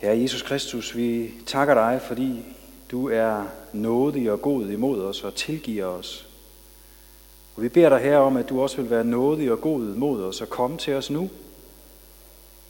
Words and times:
Herre 0.00 0.20
Jesus 0.20 0.42
Kristus, 0.42 0.96
vi 0.96 1.30
takker 1.46 1.74
dig, 1.74 2.00
fordi 2.02 2.44
du 2.90 3.08
er 3.08 3.44
nådig 3.72 4.32
og 4.32 4.42
god 4.42 4.68
imod 4.68 5.04
os 5.04 5.24
og 5.24 5.34
tilgiver 5.34 5.86
os. 5.86 6.28
Og 7.56 7.62
vi 7.62 7.68
beder 7.68 7.88
dig 7.88 7.98
her 7.98 8.18
om, 8.18 8.36
at 8.36 8.48
du 8.48 8.62
også 8.62 8.76
vil 8.76 8.90
være 8.90 9.04
nådig 9.04 9.52
og 9.52 9.60
god 9.60 9.94
imod 9.94 10.22
os 10.22 10.40
og 10.40 10.48
komme 10.48 10.78
til 10.78 10.94
os 10.94 11.10
nu. 11.10 11.30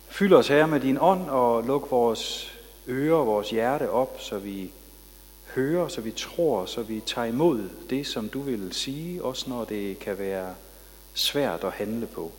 Fyld 0.08 0.32
os 0.32 0.48
her 0.48 0.66
med 0.66 0.80
din 0.80 0.98
ånd 1.00 1.28
og 1.28 1.64
luk 1.64 1.90
vores 1.90 2.52
ører 2.88 3.16
og 3.16 3.26
vores 3.26 3.50
hjerte 3.50 3.90
op, 3.90 4.20
så 4.20 4.38
vi 4.38 4.70
hører, 5.54 5.88
så 5.88 6.00
vi 6.00 6.10
tror, 6.10 6.64
så 6.64 6.82
vi 6.82 7.00
tager 7.06 7.26
imod 7.26 7.68
det, 7.90 8.06
som 8.06 8.28
du 8.28 8.40
vil 8.40 8.72
sige, 8.72 9.24
også 9.24 9.50
når 9.50 9.64
det 9.64 9.98
kan 9.98 10.18
være 10.18 10.54
svært 11.14 11.64
at 11.64 11.72
handle 11.72 12.06
på. 12.06 12.32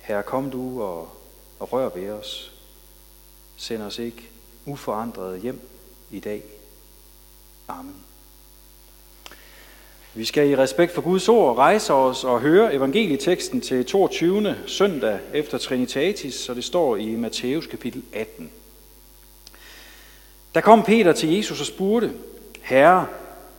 Her 0.00 0.22
kom 0.22 0.50
du 0.50 0.82
og, 0.82 1.08
og 1.58 1.72
rør 1.72 1.88
ved 1.88 2.10
os. 2.10 2.51
Send 3.62 3.82
os 3.82 3.98
ikke 3.98 4.28
uforandret 4.66 5.40
hjem 5.40 5.60
i 6.10 6.20
dag. 6.20 6.42
Amen. 7.68 7.94
Vi 10.14 10.24
skal 10.24 10.50
i 10.50 10.56
respekt 10.56 10.94
for 10.94 11.02
Guds 11.02 11.28
ord 11.28 11.56
rejse 11.56 11.92
os 11.92 12.24
og 12.24 12.40
høre 12.40 12.74
evangelieteksten 12.74 13.60
til 13.60 13.86
22. 13.86 14.56
søndag 14.66 15.18
efter 15.34 15.58
Trinitatis, 15.58 16.34
så 16.34 16.54
det 16.54 16.64
står 16.64 16.96
i 16.96 17.16
Matthæus 17.16 17.66
kapitel 17.66 18.02
18. 18.12 18.50
Der 20.54 20.60
kom 20.60 20.82
Peter 20.82 21.12
til 21.12 21.34
Jesus 21.34 21.60
og 21.60 21.66
spurgte, 21.66 22.12
Herre, 22.62 23.06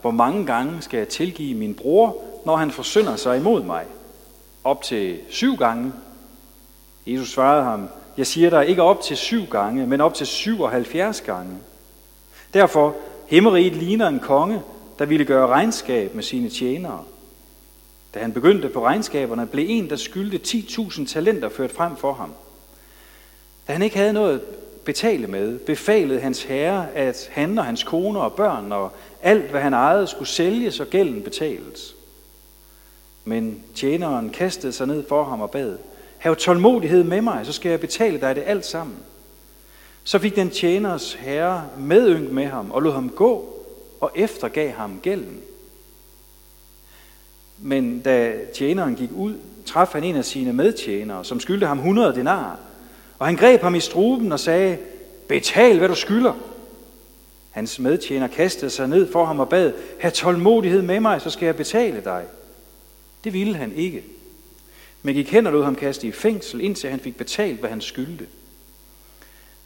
hvor 0.00 0.10
mange 0.10 0.46
gange 0.46 0.82
skal 0.82 0.98
jeg 0.98 1.08
tilgive 1.08 1.58
min 1.58 1.74
bror, 1.74 2.24
når 2.46 2.56
han 2.56 2.70
forsynder 2.70 3.16
sig 3.16 3.36
imod 3.36 3.62
mig? 3.62 3.86
Op 4.64 4.82
til 4.82 5.20
syv 5.28 5.56
gange. 5.56 5.92
Jesus 7.06 7.30
svarede 7.30 7.64
ham, 7.64 7.88
jeg 8.16 8.26
siger 8.26 8.50
dig 8.50 8.66
ikke 8.66 8.82
op 8.82 9.00
til 9.02 9.16
syv 9.16 9.46
gange, 9.46 9.86
men 9.86 10.00
op 10.00 10.14
til 10.14 10.26
77 10.26 11.20
gange. 11.20 11.58
Derfor, 12.54 12.94
himmeriget 13.26 13.76
ligner 13.76 14.08
en 14.08 14.20
konge, 14.20 14.62
der 14.98 15.06
ville 15.06 15.24
gøre 15.24 15.46
regnskab 15.46 16.14
med 16.14 16.22
sine 16.22 16.50
tjenere. 16.50 17.04
Da 18.14 18.18
han 18.18 18.32
begyndte 18.32 18.68
på 18.68 18.84
regnskaberne, 18.84 19.46
blev 19.46 19.66
en, 19.68 19.90
der 19.90 19.96
skyldte 19.96 20.58
10.000 20.58 21.06
talenter 21.06 21.48
ført 21.48 21.72
frem 21.72 21.96
for 21.96 22.12
ham. 22.12 22.32
Da 23.68 23.72
han 23.72 23.82
ikke 23.82 23.96
havde 23.96 24.12
noget 24.12 24.34
at 24.34 24.40
betale 24.84 25.26
med, 25.26 25.58
befalede 25.58 26.20
hans 26.20 26.42
herre, 26.42 26.92
at 26.92 27.30
han 27.32 27.58
og 27.58 27.64
hans 27.64 27.84
kone 27.84 28.20
og 28.20 28.32
børn 28.32 28.72
og 28.72 28.90
alt, 29.22 29.50
hvad 29.50 29.60
han 29.60 29.72
ejede, 29.72 30.06
skulle 30.06 30.28
sælges 30.28 30.80
og 30.80 30.86
gælden 30.86 31.22
betales. 31.22 31.96
Men 33.24 33.62
tjeneren 33.74 34.30
kastede 34.30 34.72
sig 34.72 34.86
ned 34.86 35.08
for 35.08 35.24
ham 35.24 35.40
og 35.40 35.50
bad, 35.50 35.76
Hav 36.24 36.36
tålmodighed 36.36 37.04
med 37.04 37.20
mig, 37.20 37.46
så 37.46 37.52
skal 37.52 37.70
jeg 37.70 37.80
betale 37.80 38.20
dig 38.20 38.36
det 38.36 38.42
alt 38.46 38.66
sammen. 38.66 38.96
Så 40.04 40.18
fik 40.18 40.36
den 40.36 40.50
tjeners 40.50 41.14
herre 41.14 41.64
medynk 41.78 42.30
med 42.30 42.46
ham 42.46 42.70
og 42.70 42.82
lod 42.82 42.92
ham 42.92 43.10
gå 43.10 43.54
og 44.00 44.10
eftergav 44.14 44.70
ham 44.70 45.00
gælden. 45.02 45.40
Men 47.58 48.00
da 48.00 48.34
tjeneren 48.54 48.94
gik 48.94 49.10
ud, 49.16 49.34
traf 49.66 49.88
han 49.92 50.04
en 50.04 50.16
af 50.16 50.24
sine 50.24 50.52
medtjenere, 50.52 51.24
som 51.24 51.40
skyldte 51.40 51.66
ham 51.66 51.78
100 51.78 52.14
denar. 52.14 52.58
Og 53.18 53.26
han 53.26 53.36
greb 53.36 53.60
ham 53.60 53.74
i 53.74 53.80
struben 53.80 54.32
og 54.32 54.40
sagde, 54.40 54.78
betal 55.28 55.78
hvad 55.78 55.88
du 55.88 55.94
skylder. 55.94 56.32
Hans 57.50 57.78
medtjener 57.78 58.26
kastede 58.26 58.70
sig 58.70 58.88
ned 58.88 59.12
for 59.12 59.24
ham 59.24 59.40
og 59.40 59.48
bad, 59.48 59.72
have 60.00 60.10
tålmodighed 60.10 60.82
med 60.82 61.00
mig, 61.00 61.20
så 61.20 61.30
skal 61.30 61.46
jeg 61.46 61.56
betale 61.56 62.00
dig. 62.04 62.24
Det 63.24 63.32
ville 63.32 63.56
han 63.56 63.72
ikke. 63.72 64.04
Men 65.06 65.14
gik 65.14 65.32
hen 65.32 65.46
og 65.46 65.52
lod 65.52 65.64
ham 65.64 65.74
kaste 65.74 66.06
i 66.06 66.12
fængsel, 66.12 66.60
indtil 66.60 66.90
han 66.90 67.00
fik 67.00 67.16
betalt, 67.16 67.60
hvad 67.60 67.70
han 67.70 67.80
skyldte. 67.80 68.26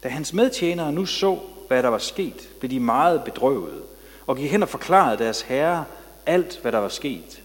Da 0.03 0.09
hans 0.09 0.33
medtjenere 0.33 0.93
nu 0.93 1.07
så, 1.07 1.39
hvad 1.69 1.83
der 1.83 1.89
var 1.89 1.99
sket, 1.99 2.49
blev 2.59 2.71
de 2.71 2.81
meget 2.81 3.25
bedrøvede 3.25 3.83
og 4.27 4.37
gik 4.37 4.51
hen 4.51 4.63
og 4.63 4.69
forklarede 4.69 5.19
deres 5.19 5.41
herre 5.41 5.85
alt, 6.27 6.59
hvad 6.63 6.73
der 6.73 6.79
var 6.79 6.89
sket. 6.89 7.43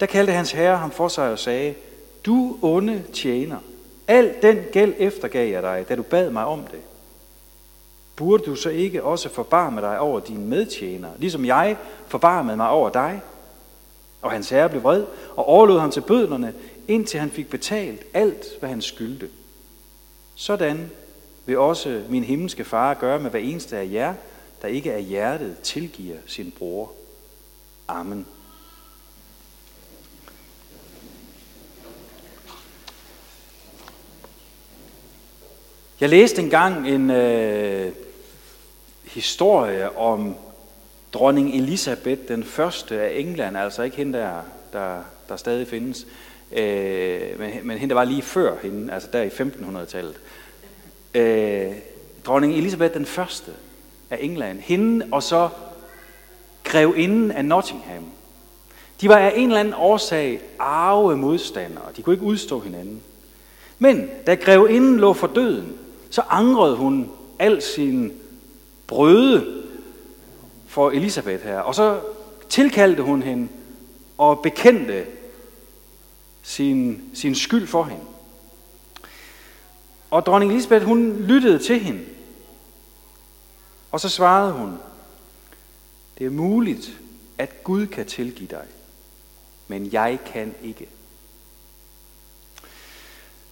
Der 0.00 0.06
kaldte 0.06 0.32
hans 0.32 0.52
herre 0.52 0.76
ham 0.76 0.90
for 0.90 1.08
sig 1.08 1.32
og 1.32 1.38
sagde, 1.38 1.74
du 2.26 2.58
onde 2.62 3.02
tjener, 3.12 3.58
al 4.08 4.34
den 4.42 4.58
gæld 4.72 4.94
eftergav 4.98 5.50
jeg 5.50 5.62
dig, 5.62 5.84
da 5.88 5.96
du 5.96 6.02
bad 6.02 6.30
mig 6.30 6.44
om 6.44 6.62
det. 6.70 6.80
Burde 8.16 8.44
du 8.44 8.54
så 8.54 8.70
ikke 8.70 9.02
også 9.02 9.28
forbarme 9.28 9.80
dig 9.80 9.98
over 9.98 10.20
dine 10.20 10.44
medtjenere, 10.44 11.12
ligesom 11.18 11.44
jeg 11.44 11.76
forbarmede 12.06 12.56
mig 12.56 12.68
over 12.68 12.90
dig? 12.90 13.22
Og 14.22 14.30
hans 14.30 14.50
herre 14.50 14.68
blev 14.68 14.82
vred 14.82 15.04
og 15.36 15.48
overlod 15.48 15.80
ham 15.80 15.90
til 15.90 16.00
bødlerne, 16.00 16.54
indtil 16.90 17.20
han 17.20 17.30
fik 17.30 17.50
betalt 17.50 18.02
alt, 18.14 18.46
hvad 18.60 18.68
han 18.68 18.82
skyldte. 18.82 19.28
Sådan 20.34 20.90
vil 21.46 21.58
også 21.58 22.04
min 22.08 22.24
himmelske 22.24 22.64
far 22.64 22.94
gøre 22.94 23.20
med 23.20 23.30
hver 23.30 23.40
eneste 23.40 23.76
af 23.76 23.88
jer, 23.92 24.14
der 24.62 24.68
ikke 24.68 24.92
af 24.92 25.04
hjertet 25.04 25.56
tilgiver 25.62 26.16
sin 26.26 26.52
bror. 26.58 26.92
Amen. 27.88 28.26
Jeg 36.00 36.08
læste 36.08 36.42
engang 36.42 36.88
en 36.88 37.10
øh, 37.10 37.92
historie 39.04 39.96
om 39.96 40.36
dronning 41.12 41.54
Elisabeth, 41.54 42.28
den 42.28 42.44
første 42.44 43.00
af 43.00 43.18
England, 43.18 43.56
altså 43.56 43.82
ikke 43.82 43.96
hende 43.96 44.18
der, 44.18 44.42
der, 44.72 45.02
der 45.28 45.36
stadig 45.36 45.68
findes, 45.68 46.06
øh, 46.52 47.38
men, 47.38 47.50
men 47.62 47.78
hende 47.78 47.94
der 47.94 48.00
var 48.00 48.04
lige 48.04 48.22
før 48.22 48.56
hende, 48.62 48.92
altså 48.92 49.08
der 49.12 49.22
i 49.22 49.28
1500-tallet. 49.28 50.20
Øh, 51.14 51.72
dronning 52.24 52.54
Elisabeth 52.54 52.94
den 52.94 53.06
første, 53.06 53.52
af 54.10 54.18
England. 54.20 54.60
Hende 54.60 55.06
og 55.12 55.22
så 55.22 55.48
grevinden 56.64 57.30
af 57.30 57.44
Nottingham. 57.44 58.04
De 59.00 59.08
var 59.08 59.16
af 59.16 59.32
en 59.36 59.48
eller 59.48 59.60
anden 59.60 59.74
årsag 59.76 60.40
arve 60.58 61.16
modstandere. 61.16 61.84
De 61.96 62.02
kunne 62.02 62.14
ikke 62.14 62.26
udstå 62.26 62.60
hinanden. 62.60 63.00
Men 63.78 64.10
da 64.26 64.34
grevinden 64.34 64.96
lå 64.96 65.12
for 65.12 65.26
døden, 65.26 65.72
så 66.10 66.22
angrede 66.30 66.76
hun 66.76 67.10
al 67.38 67.62
sin 67.62 68.12
brøde 68.86 69.62
for 70.66 70.90
Elisabeth 70.90 71.44
her. 71.44 71.58
Og 71.58 71.74
så 71.74 72.00
tilkaldte 72.48 73.02
hun 73.02 73.22
hende 73.22 73.48
og 74.18 74.38
bekendte 74.42 75.04
sin, 76.42 77.10
sin 77.14 77.34
skyld 77.34 77.66
for 77.66 77.84
hende. 77.84 78.04
Og 80.10 80.26
dronning 80.26 80.52
Elisabeth, 80.52 80.84
hun 80.84 81.16
lyttede 81.16 81.58
til 81.58 81.80
hende. 81.80 82.04
Og 83.92 84.00
så 84.00 84.08
svarede 84.08 84.52
hun, 84.52 84.78
det 86.18 86.26
er 86.26 86.30
muligt, 86.30 87.00
at 87.38 87.64
Gud 87.64 87.86
kan 87.86 88.06
tilgive 88.06 88.48
dig, 88.48 88.66
men 89.68 89.92
jeg 89.92 90.18
kan 90.26 90.54
ikke. 90.62 90.88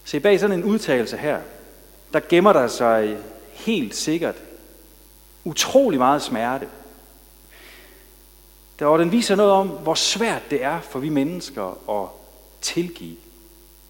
Se, 0.04 0.21
bag 0.21 0.41
sådan 0.41 0.59
en 0.59 0.65
udtalelse 0.65 1.16
her, 1.16 1.41
der 2.12 2.21
gemmer 2.28 2.53
der 2.53 2.69
sig 2.69 3.19
helt 3.53 3.94
sikkert 3.94 4.37
utrolig 5.44 5.98
meget 5.98 6.22
smerte. 6.22 6.69
Der, 8.78 8.87
og 8.87 8.98
den 8.98 9.12
viser 9.12 9.37
noget 9.37 9.53
om, 9.53 9.69
hvor 9.69 9.94
svært 9.94 10.43
det 10.50 10.65
er 10.65 10.81
for 10.81 10.98
vi 10.98 11.09
mennesker 11.09 11.91
at 11.91 12.17
tilgive. 12.60 13.16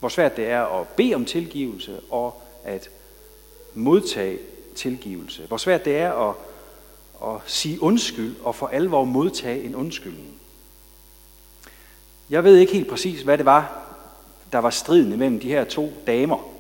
Hvor 0.01 0.09
svært 0.09 0.37
det 0.37 0.47
er 0.49 0.81
at 0.81 0.89
bede 0.89 1.15
om 1.15 1.25
tilgivelse 1.25 2.01
og 2.11 2.43
at 2.65 2.91
modtage 3.75 4.39
tilgivelse. 4.77 5.43
Hvor 5.47 5.57
svært 5.57 5.85
det 5.85 5.97
er 5.97 6.13
at, 6.13 6.35
at 7.23 7.41
sige 7.47 7.83
undskyld 7.83 8.37
og 8.43 8.55
for 8.55 8.67
alvor 8.67 9.05
modtage 9.05 9.63
en 9.63 9.75
undskyldning. 9.75 10.35
Jeg 12.31 12.45
ved 12.45 12.57
ikke 12.57 12.73
helt 12.73 12.89
præcis, 12.89 13.23
hvad 13.23 13.39
det 13.39 13.47
var, 13.47 13.95
der 14.53 14.59
var 14.59 14.71
striden 14.71 15.19
mellem 15.19 15.41
de 15.41 15.49
her 15.49 15.65
to 15.65 15.93
damer. 16.07 16.51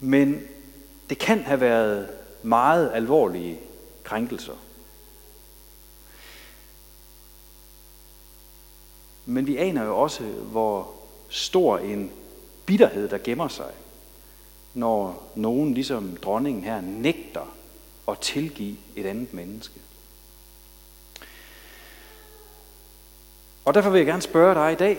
Men 0.00 0.42
det 1.10 1.18
kan 1.18 1.42
have 1.44 1.60
været 1.60 2.08
meget 2.42 2.90
alvorlige 2.94 3.58
krænkelser. 4.04 4.52
Men 9.26 9.46
vi 9.46 9.56
aner 9.56 9.84
jo 9.84 9.98
også, 9.98 10.22
hvor 10.24 10.90
stor 11.28 11.78
en 11.78 12.10
bitterhed, 12.66 13.08
der 13.08 13.18
gemmer 13.18 13.48
sig 13.48 13.72
når 14.74 15.30
nogen, 15.34 15.74
ligesom 15.74 16.16
dronningen 16.16 16.64
her, 16.64 16.80
nægter 16.80 17.56
at 18.08 18.18
tilgive 18.18 18.76
et 18.96 19.06
andet 19.06 19.34
menneske. 19.34 19.80
Og 23.64 23.74
derfor 23.74 23.90
vil 23.90 23.98
jeg 23.98 24.06
gerne 24.06 24.22
spørge 24.22 24.54
dig 24.54 24.72
i 24.72 24.76
dag, 24.76 24.98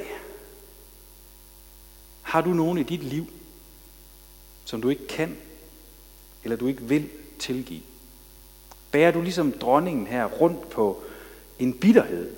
har 2.22 2.42
du 2.42 2.50
nogen 2.50 2.78
i 2.78 2.84
dit 2.84 3.04
liv, 3.04 3.26
som 4.66 4.82
du 4.82 4.90
ikke 4.90 5.08
kan, 5.08 5.38
eller 6.44 6.58
du 6.58 6.68
ikke 6.68 6.82
vil 6.82 7.10
tilgive? 7.40 7.82
Bærer 8.92 9.12
du 9.12 9.22
ligesom 9.22 9.52
dronningen 9.52 10.08
her 10.08 10.26
rundt 10.26 10.70
på 10.70 11.04
en 11.60 11.74
bitterhed, 11.74 12.36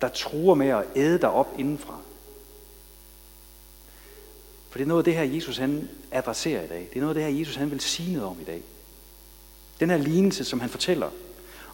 der 0.00 0.08
truer 0.08 0.54
med 0.54 0.68
at 0.68 0.84
æde 0.96 1.18
dig 1.18 1.30
op 1.30 1.54
indenfra? 1.58 1.98
For 4.70 4.78
det 4.78 4.84
er 4.84 4.88
noget 4.88 5.00
af 5.00 5.04
det 5.04 5.14
her, 5.14 5.34
Jesus 5.34 5.58
han 5.58 5.88
adresserer 6.10 6.64
i 6.64 6.66
dag. 6.66 6.88
Det 6.90 6.96
er 6.96 7.00
noget 7.00 7.16
af 7.16 7.22
det 7.22 7.32
her, 7.32 7.38
Jesus 7.38 7.56
han 7.56 7.70
vil 7.70 7.80
sige 7.80 8.12
noget 8.12 8.28
om 8.28 8.40
i 8.40 8.44
dag. 8.44 8.62
Den 9.80 9.90
her 9.90 9.96
lignelse, 9.96 10.44
som 10.44 10.60
han 10.60 10.70
fortæller 10.70 11.10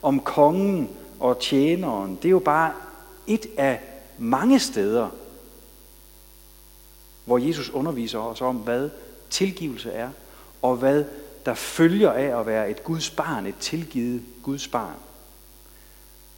om 0.02 0.20
kongen 0.20 0.90
og 1.20 1.40
tjeneren, 1.40 2.16
det 2.16 2.24
er 2.24 2.30
jo 2.30 2.38
bare 2.38 2.72
et 3.26 3.46
af 3.56 3.80
mange 4.19 4.58
steder, 4.58 5.08
hvor 7.25 7.38
Jesus 7.38 7.70
underviser 7.70 8.18
os 8.18 8.40
om, 8.40 8.56
hvad 8.56 8.90
tilgivelse 9.30 9.90
er, 9.90 10.10
og 10.62 10.76
hvad 10.76 11.04
der 11.46 11.54
følger 11.54 12.12
af 12.12 12.40
at 12.40 12.46
være 12.46 12.70
et 12.70 12.84
Guds 12.84 13.10
barn, 13.10 13.46
et 13.46 13.54
tilgivet 13.60 14.22
Guds 14.42 14.68
barn. 14.68 14.96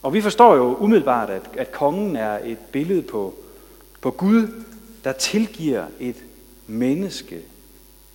Og 0.05 0.15
vi 0.15 0.21
forstår 0.21 0.57
jo 0.57 0.77
umiddelbart, 0.77 1.31
at, 1.31 1.43
at 1.57 1.73
kongen 1.73 2.17
er 2.17 2.39
et 2.45 2.59
billede 2.59 3.03
på, 3.03 3.35
på 4.01 4.11
Gud, 4.11 4.65
der 5.05 5.13
tilgiver 5.13 5.87
et 6.01 6.17
menneske 6.67 7.43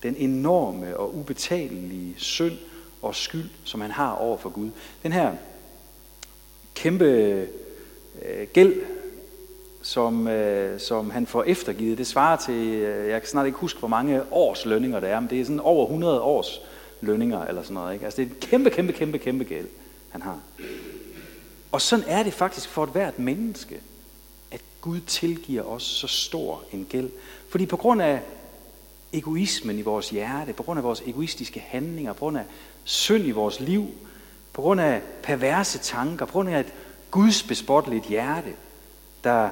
den 0.04 0.16
enorme 0.18 0.98
og 0.98 1.16
ubetalelige 1.16 2.14
synd 2.18 2.58
og 3.02 3.16
skyld, 3.16 3.50
som 3.64 3.82
han 3.82 3.92
har 3.92 4.12
over 4.12 4.38
for 4.38 4.50
Gud. 4.50 4.70
Den 5.04 5.12
her 5.12 5.32
kæmpe 6.76 7.06
øh, 8.26 8.48
gæld, 8.54 8.74
som, 9.82 10.28
øh, 10.28 10.80
som 10.80 11.10
han 11.10 11.28
får 11.28 11.44
eftergivet, 11.44 11.98
det 11.98 12.08
svarer 12.08 12.38
til, 12.38 12.68
øh, 12.68 13.10
jeg 13.10 13.22
kan 13.22 13.30
snart 13.30 13.46
ikke 13.46 13.60
huske, 13.60 13.80
hvor 13.80 13.88
mange 13.88 14.22
års 14.32 14.66
lønninger 14.66 15.00
det 15.00 15.10
er, 15.10 15.20
men 15.20 15.30
det 15.30 15.42
er 15.42 15.46
sådan 15.46 15.60
over 15.60 15.86
100 15.86 16.22
års 16.22 16.62
lønninger 17.02 17.46
eller 17.46 17.62
sådan 17.62 17.74
noget. 17.74 17.94
Ikke? 17.94 18.06
Altså 18.06 18.22
det 18.22 18.28
er 18.28 18.32
en 18.32 18.42
kæmpe, 18.42 18.70
kæmpe, 18.70 18.94
kæmpe, 18.94 19.18
kæmpe 19.18 19.44
gæld, 19.44 19.68
han 20.10 20.22
har. 20.22 20.40
Og 21.72 21.82
sådan 21.82 22.06
er 22.08 22.24
det 22.24 22.34
faktisk 22.34 22.70
for 22.70 22.84
et 22.84 22.90
hvert 22.90 23.20
menneske, 23.20 23.82
at 24.52 24.62
Gud 24.82 25.00
tilgiver 25.00 25.64
os 25.64 25.84
så 25.84 26.08
stor 26.08 26.64
en 26.74 26.88
gæld. 26.90 27.10
Fordi 27.50 27.66
på 27.66 27.78
grund 27.78 28.02
af 28.02 28.22
egoismen 29.14 29.80
i 29.80 29.82
vores 29.82 30.10
hjerte, 30.10 30.54
på 30.54 30.64
grund 30.64 30.80
af 30.80 30.84
vores 30.84 31.02
egoistiske 31.06 31.60
handlinger, 31.60 32.14
på 32.14 32.20
grund 32.20 32.38
af 32.38 32.44
synd 32.84 33.28
i 33.28 33.32
vores 33.32 33.60
liv, 33.60 33.88
på 34.54 34.62
grund 34.62 34.82
af 34.82 35.02
perverse 35.24 35.80
tanker, 35.80 36.26
på 36.26 36.32
grund 36.32 36.50
af 36.50 36.60
et 36.60 36.74
Guds 37.12 37.44
bespotteligt 37.44 38.06
hjerte, 38.06 38.54
der 39.24 39.50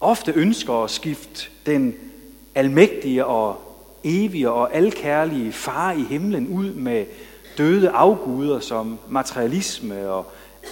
ofte 0.00 0.32
ønsker 0.32 0.84
at 0.84 0.90
skifte 0.90 1.48
den 1.66 1.94
almægtige 2.54 3.26
og 3.26 3.60
evige 4.04 4.50
og 4.50 4.74
alkærlige 4.74 5.52
far 5.52 5.92
i 5.92 6.02
himlen 6.02 6.48
ud 6.48 6.72
med 6.72 7.06
døde 7.58 7.90
afguder 7.90 8.60
som 8.60 8.98
materialisme 9.08 10.10
og 10.10 10.26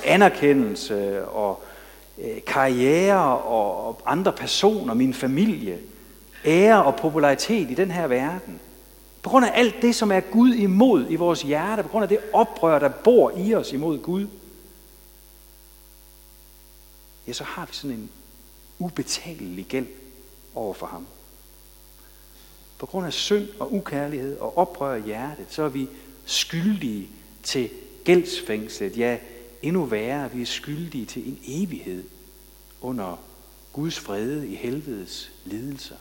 anerkendelse 0.05 1.27
og 1.29 1.63
øh, 2.19 2.45
karriere 2.47 3.39
og 3.39 4.01
andre 4.07 4.33
personer, 4.33 4.95
min 4.95 5.15
familie, 5.15 5.79
ære 6.45 6.85
og 6.85 6.97
popularitet 6.97 7.71
i 7.71 7.75
den 7.75 7.91
her 7.91 8.07
verden. 8.07 8.61
På 9.23 9.31
grund 9.31 9.47
af 9.47 9.51
alt 9.55 9.83
det, 9.83 9.95
som 9.95 10.13
er 10.13 10.21
Gud 10.21 10.55
imod 10.55 11.07
i 11.11 11.17
vores 11.17 11.43
hjerte, 11.43 11.83
på 11.83 11.89
grund 11.89 12.03
af 12.03 12.09
det 12.09 12.19
oprør, 12.33 12.79
der 12.79 12.89
bor 12.89 13.33
i 13.37 13.55
os 13.55 13.73
imod 13.73 13.99
Gud, 13.99 14.27
ja, 17.27 17.33
så 17.33 17.45
har 17.45 17.67
vi 17.67 17.75
sådan 17.75 17.97
en 17.97 18.11
ubetalelig 18.79 19.67
gæld 19.67 19.87
over 20.55 20.75
for 20.75 20.87
ham. 20.87 21.07
På 22.79 22.87
grund 22.87 23.07
af 23.07 23.13
synd 23.13 23.49
og 23.59 23.75
ukærlighed 23.75 24.39
og 24.39 24.59
oprør 24.59 24.95
i 24.95 25.01
hjertet, 25.01 25.47
så 25.49 25.63
er 25.63 25.69
vi 25.69 25.89
skyldige 26.25 27.09
til 27.43 27.71
gældsfængslet. 28.05 28.99
Ja, 28.99 29.17
endnu 29.63 29.85
værre, 29.85 30.33
vi 30.33 30.43
er 30.43 30.47
skyldige 30.47 31.07
til 31.07 31.29
en 31.29 31.39
evighed 31.47 32.05
under 32.81 33.17
Guds 33.73 34.09
vrede 34.09 34.49
i 34.49 34.55
helvedes 34.55 35.33
lidelser. 35.45 35.97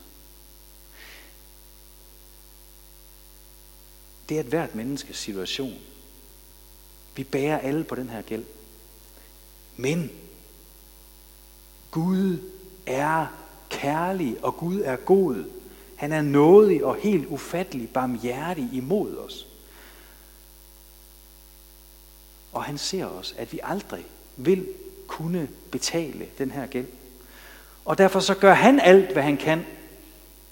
Det 4.30 4.38
er 4.38 4.40
et 4.40 4.48
hvert 4.48 4.76
menneskes 4.76 5.18
situation. 5.18 5.80
Vi 7.16 7.24
bærer 7.24 7.58
alle 7.58 7.84
på 7.84 7.96
den 7.96 8.10
her 8.10 8.22
gæld. 8.22 8.44
Men 9.78 10.12
Gud 11.92 12.38
er 12.86 13.28
kærlig, 13.70 14.44
og 14.44 14.58
Gud 14.58 14.82
er 14.82 14.96
god. 14.96 15.52
Han 15.96 16.12
er 16.12 16.22
nådig 16.22 16.86
og 16.86 16.96
helt 16.96 17.28
ufattelig 17.28 17.90
barmhjertig 17.90 18.70
imod 18.74 19.18
os. 19.18 19.48
Og 22.56 22.64
han 22.64 22.78
ser 22.78 23.06
os, 23.06 23.36
at 23.38 23.54
vi 23.54 23.60
aldrig 23.64 24.06
vil 24.38 24.66
kunne 25.08 25.48
betale 25.72 26.26
den 26.38 26.52
her 26.52 26.66
gæld. 26.66 26.86
Og 27.86 27.98
derfor 27.98 28.20
så 28.20 28.34
gør 28.34 28.54
han 28.54 28.80
alt, 28.80 29.14
hvad 29.14 29.24
han 29.24 29.38
kan 29.38 29.66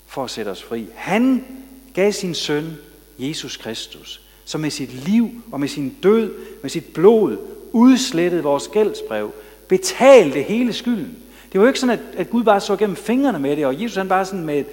for 0.07 0.23
at 0.23 0.29
sætte 0.29 0.50
os 0.50 0.63
fri. 0.63 0.88
Han 0.95 1.45
gav 1.94 2.11
sin 2.11 2.35
søn, 2.35 2.77
Jesus 3.19 3.57
Kristus, 3.57 4.21
som 4.45 4.61
med 4.61 4.69
sit 4.69 4.94
liv 4.94 5.44
og 5.51 5.59
med 5.59 5.67
sin 5.67 5.97
død, 6.03 6.33
med 6.61 6.69
sit 6.69 6.94
blod, 6.94 7.38
udslettede 7.71 8.44
vores 8.44 8.67
gældsbrev, 8.67 9.33
betalte 9.67 10.41
hele 10.41 10.73
skylden. 10.73 11.17
Det 11.51 11.59
var 11.59 11.65
jo 11.65 11.67
ikke 11.67 11.79
sådan, 11.79 11.99
at, 11.99 12.15
at 12.17 12.29
Gud 12.29 12.44
bare 12.44 12.61
så 12.61 12.75
gennem 12.75 12.95
fingrene 12.95 13.39
med 13.39 13.56
det, 13.56 13.65
og 13.65 13.81
Jesus 13.81 13.97
han 13.97 14.09
bare 14.09 14.25
sådan 14.25 14.45
med 14.45 14.59
et 14.59 14.67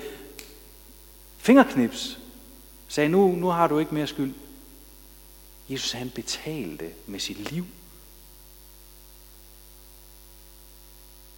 fingerknips 1.38 2.18
sagde, 2.88 3.08
nu, 3.08 3.28
nu 3.32 3.46
har 3.46 3.68
du 3.68 3.78
ikke 3.78 3.94
mere 3.94 4.06
skyld. 4.06 4.32
Jesus 5.70 5.92
han 5.92 6.10
betalte 6.10 6.90
med 7.06 7.20
sit 7.20 7.52
liv. 7.52 7.64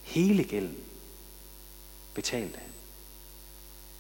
Hele 0.03 0.45
gælden 0.45 0.77
betalte 2.15 2.59
han. 2.59 2.69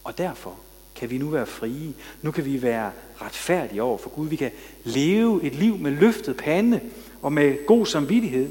Og 0.04 0.18
derfor 0.18 0.58
kan 0.94 1.10
vi 1.10 1.18
nu 1.18 1.28
være 1.28 1.46
frie. 1.46 1.94
Nu 2.22 2.30
kan 2.30 2.44
vi 2.44 2.62
være 2.62 2.92
retfærdige 3.20 3.82
over 3.82 3.98
for 3.98 4.10
Gud. 4.10 4.28
Vi 4.28 4.36
kan 4.36 4.50
leve 4.84 5.42
et 5.42 5.54
liv 5.54 5.78
med 5.78 5.90
løftet 5.90 6.36
pande 6.36 6.80
og 7.22 7.32
med 7.32 7.66
god 7.66 7.86
samvittighed. 7.86 8.50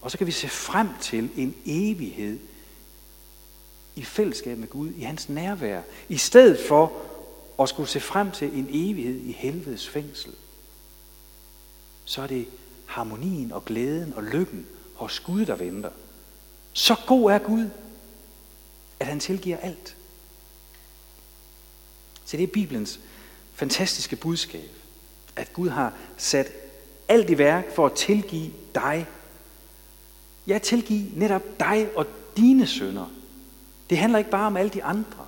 Og 0.00 0.10
så 0.10 0.18
kan 0.18 0.26
vi 0.26 0.32
se 0.32 0.48
frem 0.48 0.88
til 1.00 1.30
en 1.36 1.54
evighed 1.66 2.38
i 3.96 4.02
fællesskab 4.02 4.58
med 4.58 4.68
Gud, 4.68 4.90
i 4.90 5.02
hans 5.02 5.28
nærvær, 5.28 5.82
i 6.08 6.16
stedet 6.16 6.58
for 6.68 6.92
at 7.60 7.68
skulle 7.68 7.88
se 7.88 8.00
frem 8.00 8.30
til 8.30 8.58
en 8.58 8.68
evighed 8.70 9.20
i 9.20 9.32
helvedes 9.32 9.88
fængsel. 9.88 10.32
Så 12.08 12.22
er 12.22 12.26
det 12.26 12.48
harmonien 12.86 13.52
og 13.52 13.64
glæden 13.64 14.14
og 14.14 14.22
lykken 14.22 14.66
hos 14.94 15.20
Gud, 15.20 15.46
der 15.46 15.56
venter. 15.56 15.90
Så 16.72 16.96
god 17.06 17.30
er 17.30 17.38
Gud, 17.38 17.70
at 19.00 19.06
han 19.06 19.20
tilgiver 19.20 19.56
alt. 19.56 19.96
Så 22.24 22.36
det 22.36 22.42
er 22.42 22.46
Bibelens 22.46 23.00
fantastiske 23.54 24.16
budskab, 24.16 24.70
at 25.36 25.52
Gud 25.52 25.68
har 25.68 25.92
sat 26.16 26.52
alt 27.08 27.30
i 27.30 27.38
værk 27.38 27.74
for 27.74 27.86
at 27.86 27.92
tilgive 27.92 28.52
dig. 28.74 29.06
Ja, 30.46 30.58
tilgive 30.58 31.10
netop 31.14 31.42
dig 31.60 31.88
og 31.96 32.06
dine 32.36 32.66
sønder. 32.66 33.12
Det 33.90 33.98
handler 33.98 34.18
ikke 34.18 34.30
bare 34.30 34.46
om 34.46 34.56
alle 34.56 34.70
de 34.70 34.84
andre. 34.84 35.26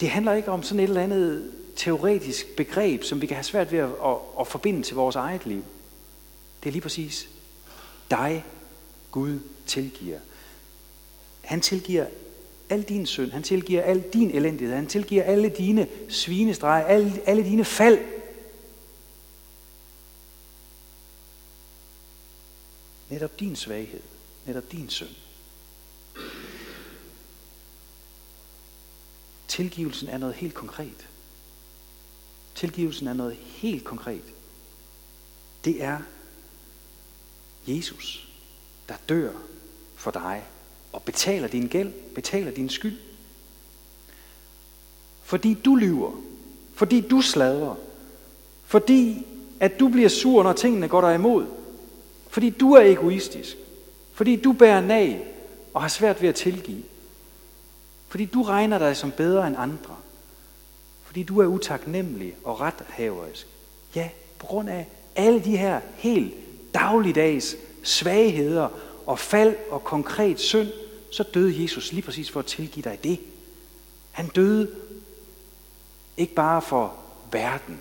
Det 0.00 0.10
handler 0.10 0.32
ikke 0.32 0.50
om 0.50 0.62
sådan 0.62 0.80
et 0.80 0.88
eller 0.88 1.02
andet 1.02 1.57
teoretisk 1.78 2.56
begreb, 2.56 3.04
som 3.04 3.20
vi 3.20 3.26
kan 3.26 3.36
have 3.36 3.44
svært 3.44 3.72
ved 3.72 3.78
at, 3.78 3.90
at, 4.04 4.16
at 4.40 4.46
forbinde 4.46 4.82
til 4.82 4.96
vores 4.96 5.16
eget 5.16 5.46
liv. 5.46 5.64
Det 6.62 6.68
er 6.68 6.72
lige 6.72 6.82
præcis 6.82 7.28
dig, 8.10 8.44
Gud 9.10 9.40
tilgiver. 9.66 10.18
Han 11.40 11.60
tilgiver 11.60 12.06
al 12.68 12.82
din 12.82 13.06
synd. 13.06 13.30
Han 13.30 13.42
tilgiver 13.42 13.82
al 13.82 14.00
din 14.12 14.30
elendighed. 14.30 14.74
Han 14.74 14.86
tilgiver 14.86 15.22
alle 15.22 15.48
dine 15.48 15.88
svinestreger, 16.08 16.86
alle, 16.86 17.22
alle 17.26 17.44
dine 17.44 17.64
fald. 17.64 17.98
Netop 23.10 23.40
din 23.40 23.56
svaghed. 23.56 24.02
Netop 24.46 24.72
din 24.72 24.88
synd. 24.88 25.08
Tilgivelsen 29.48 30.08
er 30.08 30.18
noget 30.18 30.34
helt 30.34 30.54
konkret. 30.54 31.08
Tilgivelsen 32.58 33.06
er 33.06 33.12
noget 33.12 33.36
helt 33.44 33.84
konkret. 33.84 34.22
Det 35.64 35.82
er 35.82 35.98
Jesus, 37.66 38.28
der 38.88 38.94
dør 39.08 39.32
for 39.96 40.10
dig 40.10 40.42
og 40.92 41.02
betaler 41.02 41.48
din 41.48 41.66
gæld, 41.66 41.92
betaler 42.14 42.50
din 42.50 42.68
skyld. 42.68 42.98
Fordi 45.22 45.54
du 45.54 45.76
lyver, 45.76 46.12
fordi 46.74 47.00
du 47.00 47.20
sladrer, 47.20 47.74
fordi 48.64 49.26
at 49.60 49.80
du 49.80 49.88
bliver 49.88 50.08
sur, 50.08 50.42
når 50.42 50.52
tingene 50.52 50.88
går 50.88 51.00
dig 51.00 51.14
imod, 51.14 51.46
fordi 52.28 52.50
du 52.50 52.72
er 52.72 52.82
egoistisk, 52.82 53.56
fordi 54.12 54.36
du 54.36 54.52
bærer 54.52 54.80
nag 54.80 55.34
og 55.74 55.80
har 55.80 55.88
svært 55.88 56.22
ved 56.22 56.28
at 56.28 56.34
tilgive, 56.34 56.82
fordi 58.08 58.24
du 58.24 58.42
regner 58.42 58.78
dig 58.78 58.96
som 58.96 59.12
bedre 59.12 59.46
end 59.46 59.56
andre, 59.58 59.96
fordi 61.08 61.22
du 61.22 61.40
er 61.40 61.46
utaknemmelig 61.46 62.36
og 62.44 62.60
rethaverisk. 62.60 63.46
Ja, 63.94 64.08
på 64.38 64.46
grund 64.46 64.68
af 64.68 64.88
alle 65.16 65.44
de 65.44 65.56
her 65.56 65.80
helt 65.94 66.34
dagligdags 66.74 67.56
svagheder 67.82 68.68
og 69.06 69.18
fald 69.18 69.56
og 69.70 69.84
konkret 69.84 70.40
synd, 70.40 70.68
så 71.12 71.22
døde 71.22 71.62
Jesus 71.62 71.92
lige 71.92 72.02
præcis 72.02 72.30
for 72.30 72.40
at 72.40 72.46
tilgive 72.46 72.82
dig 72.82 73.04
det. 73.04 73.20
Han 74.10 74.28
døde 74.28 74.70
ikke 76.16 76.34
bare 76.34 76.62
for 76.62 76.96
verden, 77.32 77.80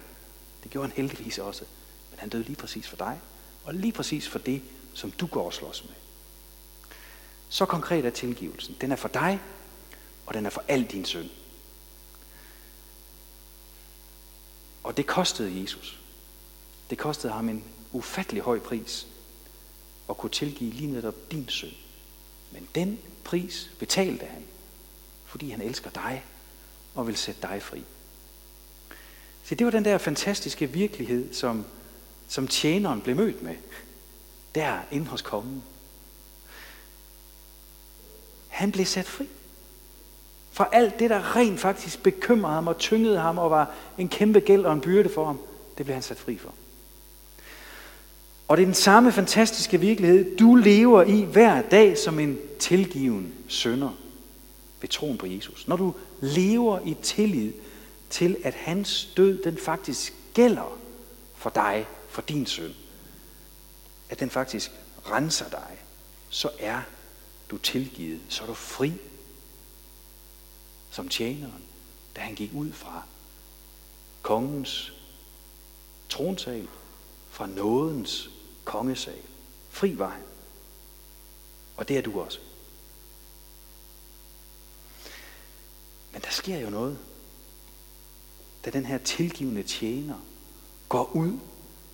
det 0.64 0.72
gjorde 0.72 0.88
han 0.88 0.98
heldigvis 0.98 1.38
også, 1.38 1.64
men 2.12 2.20
han 2.20 2.30
døde 2.30 2.44
lige 2.44 2.56
præcis 2.56 2.88
for 2.88 2.98
dig, 2.98 3.20
og 3.64 3.74
lige 3.74 3.92
præcis 3.92 4.28
for 4.28 4.40
det, 4.40 4.62
som 4.94 5.12
du 5.12 5.26
går 5.26 5.46
og 5.46 5.54
slås 5.54 5.84
med. 5.84 5.96
Så 7.50 7.66
konkret 7.66 8.06
er 8.06 8.10
tilgivelsen. 8.10 8.76
Den 8.82 8.92
er 8.92 8.96
for 8.96 9.08
dig, 9.08 9.40
og 10.26 10.34
den 10.34 10.46
er 10.46 10.50
for 10.50 10.64
al 10.68 10.84
din 10.84 11.06
synd. 11.06 11.30
Og 14.88 14.98
det 14.98 15.08
kostede 15.08 15.62
Jesus. 15.62 16.00
Det 16.90 16.98
kostede 16.98 17.34
ham 17.34 17.50
en 17.50 17.64
ufattelig 17.92 18.44
høj 18.44 18.60
pris 18.60 19.08
at 20.10 20.18
kunne 20.18 20.30
tilgive 20.30 20.72
lige 20.72 20.92
netop 20.92 21.32
din 21.32 21.50
synd. 21.50 21.72
Men 22.52 22.68
den 22.76 23.00
pris 23.24 23.72
betalte 23.80 24.26
han, 24.26 24.44
fordi 25.26 25.50
han 25.50 25.62
elsker 25.62 25.90
dig 25.90 26.24
og 26.96 27.08
vil 27.08 27.18
sætte 27.18 27.42
dig 27.42 27.62
fri. 27.62 27.84
Så 29.44 29.56
det 29.56 29.66
var 29.66 29.72
den 29.72 29.86
der 29.86 29.98
fantastiske 29.98 30.68
virkelighed, 30.68 31.34
som, 31.34 31.66
som 32.28 32.48
tjeneren 32.48 33.02
blev 33.02 33.16
mødt 33.16 33.44
med. 33.44 33.56
Der 34.56 34.80
inde 34.92 35.06
hos 35.06 35.22
kongen. 35.22 35.64
Han 38.48 38.72
blev 38.72 38.86
sat 38.86 39.06
fri. 39.06 39.28
Fra 40.58 40.70
alt 40.72 41.00
det, 41.00 41.10
der 41.10 41.36
rent 41.36 41.60
faktisk 41.60 42.04
bekymrede 42.04 42.54
ham 42.54 42.68
og 42.68 42.78
tyngede 42.78 43.20
ham 43.20 43.38
og 43.38 43.52
var 43.52 43.72
en 43.98 44.10
kæmpe 44.10 44.40
gæld 44.40 44.66
og 44.66 44.74
en 44.74 44.82
byrde 44.82 45.10
for 45.10 45.26
ham, 45.26 45.40
det 45.78 45.86
blev 45.86 45.94
han 45.94 46.04
sat 46.04 46.18
fri 46.18 46.38
for. 46.38 46.54
Og 48.48 48.58
det 48.58 48.64
er 48.64 48.68
den 48.68 48.74
samme 48.74 49.12
fantastiske 49.12 49.80
virkelighed, 49.80 50.38
du 50.38 50.56
lever 50.56 51.04
i 51.04 51.22
hver 51.22 51.62
dag 51.62 51.98
som 51.98 52.20
en 52.20 52.38
tilgiven 52.60 53.34
sønder 53.48 53.90
ved 54.82 54.90
troen 54.90 55.18
på 55.18 55.26
Jesus. 55.26 55.68
Når 55.68 55.76
du 55.76 55.94
lever 56.22 56.80
i 56.86 56.98
tillid 57.02 57.54
til, 58.10 58.38
at 58.44 58.54
hans 58.54 59.10
død, 59.18 59.44
den 59.44 59.58
faktisk 59.58 60.14
gælder 60.34 60.78
for 61.36 61.50
dig, 61.50 61.88
for 62.10 62.22
din 62.22 62.46
søn. 62.46 62.74
At 64.10 64.20
den 64.20 64.30
faktisk 64.30 64.72
renser 65.12 65.50
dig, 65.50 65.78
så 66.30 66.50
er 66.60 66.80
du 67.52 67.58
tilgivet, 67.58 68.20
så 68.30 68.44
er 68.44 68.48
du 68.48 68.54
fri 68.54 68.94
som 70.98 71.10
tjeneren, 71.10 71.64
da 72.16 72.22
han 72.22 72.36
gik 72.36 72.52
ud 72.54 72.72
fra 72.72 73.04
kongens 74.22 74.94
tronsal, 76.10 76.68
fra 77.30 77.48
nådens 77.48 78.30
kongesal. 78.66 79.22
Fri 79.70 79.98
var 79.98 80.10
han. 80.10 80.24
Og 81.78 81.88
det 81.88 81.98
er 81.98 82.02
du 82.02 82.22
også. 82.22 82.40
Men 86.14 86.22
der 86.22 86.30
sker 86.30 86.60
jo 86.60 86.70
noget, 86.70 86.98
da 88.66 88.70
den 88.70 88.86
her 88.86 88.98
tilgivende 88.98 89.64
tjener 89.64 90.16
går 90.90 91.12
ud 91.16 91.40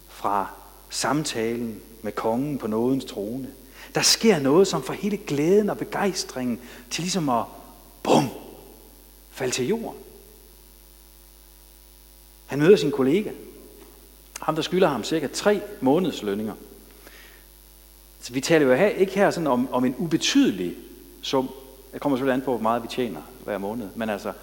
fra 0.07 0.49
samtalen 0.89 1.81
med 2.01 2.11
kongen 2.11 2.57
på 2.57 2.67
nådens 2.67 3.05
trone. 3.05 3.53
Der 3.95 4.01
sker 4.01 4.39
noget, 4.39 4.67
som 4.67 4.83
får 4.83 4.93
hele 4.93 5.17
glæden 5.17 5.69
og 5.69 5.77
begejstringen 5.77 6.61
til 6.91 7.01
ligesom 7.01 7.29
at, 7.29 7.45
bum, 8.03 8.29
falde 9.33 9.53
til 9.53 9.67
jorden. 9.67 9.99
Han 12.45 12.59
møder 12.59 12.75
sin 12.75 12.91
kollega. 12.91 13.31
Ham, 14.41 14.55
der 14.55 14.61
skylder 14.61 14.87
ham 14.87 15.03
cirka 15.03 15.27
tre 15.27 15.61
måneds 15.81 16.23
lønninger. 16.23 16.53
Så 18.21 18.33
vi 18.33 18.41
taler 18.41 18.67
jo 18.67 18.73
her, 18.73 18.87
ikke 18.87 19.13
her 19.13 19.31
sådan 19.31 19.47
om, 19.47 19.73
om 19.73 19.85
en 19.85 19.95
ubetydelig 19.97 20.75
sum. 21.21 21.49
Det 21.93 22.01
kommer 22.01 22.17
selvfølgelig 22.17 22.33
an 22.33 22.45
på, 22.45 22.51
hvor 22.51 22.61
meget 22.61 22.83
vi 22.83 22.87
tjener 22.87 23.21
hver 23.43 23.57
måned. 23.57 23.87
Men 23.95 24.09
altså, 24.09 24.33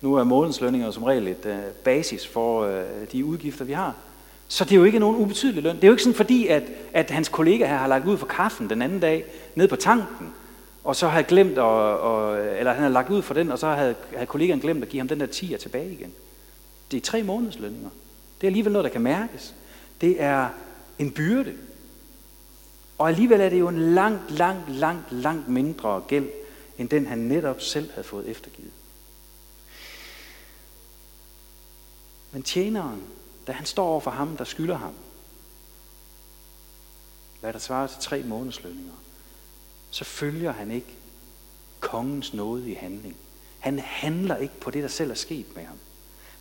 nu 0.00 0.14
er 0.14 0.24
månedslønninger 0.24 0.90
som 0.90 1.02
regel 1.02 1.28
et 1.28 1.46
uh, 1.46 1.74
basis 1.84 2.26
for 2.26 2.66
uh, 2.66 2.82
de 3.12 3.24
udgifter, 3.24 3.64
vi 3.64 3.72
har. 3.72 3.94
Så 4.48 4.64
det 4.64 4.72
er 4.72 4.76
jo 4.76 4.84
ikke 4.84 4.98
nogen 4.98 5.16
ubetydelig 5.16 5.62
løn. 5.62 5.76
Det 5.76 5.84
er 5.84 5.88
jo 5.88 5.92
ikke 5.92 6.02
sådan 6.02 6.16
fordi, 6.16 6.46
at, 6.46 6.62
at 6.92 7.10
hans 7.10 7.28
kollega 7.28 7.66
her 7.66 7.76
har 7.76 7.86
lagt 7.86 8.06
ud 8.06 8.16
for 8.16 8.26
kaffen 8.26 8.70
den 8.70 8.82
anden 8.82 9.00
dag 9.00 9.24
ned 9.54 9.68
på 9.68 9.76
tanken, 9.76 10.34
og 10.84 10.96
så 10.96 11.08
havde 11.08 11.24
glemt, 11.24 11.52
at, 11.52 11.58
og, 11.58 12.38
eller 12.38 12.72
han 12.72 12.82
har 12.82 12.88
lagt 12.88 13.10
ud 13.10 13.22
for 13.22 13.34
den, 13.34 13.52
og 13.52 13.58
så 13.58 13.66
havde, 13.66 13.94
havde 14.12 14.26
kollegaen 14.26 14.60
glemt 14.60 14.82
at 14.82 14.88
give 14.88 15.00
ham 15.00 15.08
den 15.08 15.20
der 15.20 15.26
tiger 15.26 15.58
tilbage 15.58 15.92
igen. 15.92 16.12
Det 16.90 16.96
er 16.96 17.00
tre 17.00 17.22
månedslønninger. 17.22 17.90
Det 18.40 18.46
er 18.46 18.48
alligevel 18.48 18.72
noget, 18.72 18.84
der 18.84 18.90
kan 18.90 19.00
mærkes. 19.00 19.54
Det 20.00 20.22
er 20.22 20.48
en 20.98 21.10
byrde. 21.10 21.54
Og 22.98 23.08
alligevel 23.08 23.40
er 23.40 23.48
det 23.48 23.60
jo 23.60 23.68
en 23.68 23.94
langt, 23.94 24.30
langt, 24.30 24.70
langt, 24.70 25.12
langt 25.12 25.48
mindre 25.48 26.02
gæld, 26.08 26.28
end 26.78 26.88
den 26.88 27.06
han 27.06 27.18
netop 27.18 27.60
selv 27.60 27.90
havde 27.90 28.06
fået 28.06 28.28
eftergivet. 28.28 28.72
Men 32.32 32.42
tjeneren, 32.42 33.02
da 33.46 33.52
han 33.52 33.66
står 33.66 33.86
over 33.86 34.00
for 34.00 34.10
ham, 34.10 34.36
der 34.36 34.44
skylder 34.44 34.76
ham, 34.76 34.92
hvad 37.40 37.52
der 37.52 37.58
svarer 37.58 37.86
til 37.86 37.98
tre 38.00 38.22
månedslønninger, 38.22 38.92
så 39.90 40.04
følger 40.04 40.52
han 40.52 40.70
ikke 40.70 40.94
kongens 41.80 42.34
nåde 42.34 42.70
i 42.70 42.74
handling. 42.74 43.16
Han 43.58 43.78
handler 43.78 44.36
ikke 44.36 44.60
på 44.60 44.70
det, 44.70 44.82
der 44.82 44.88
selv 44.88 45.10
er 45.10 45.14
sket 45.14 45.56
med 45.56 45.64
ham. 45.64 45.76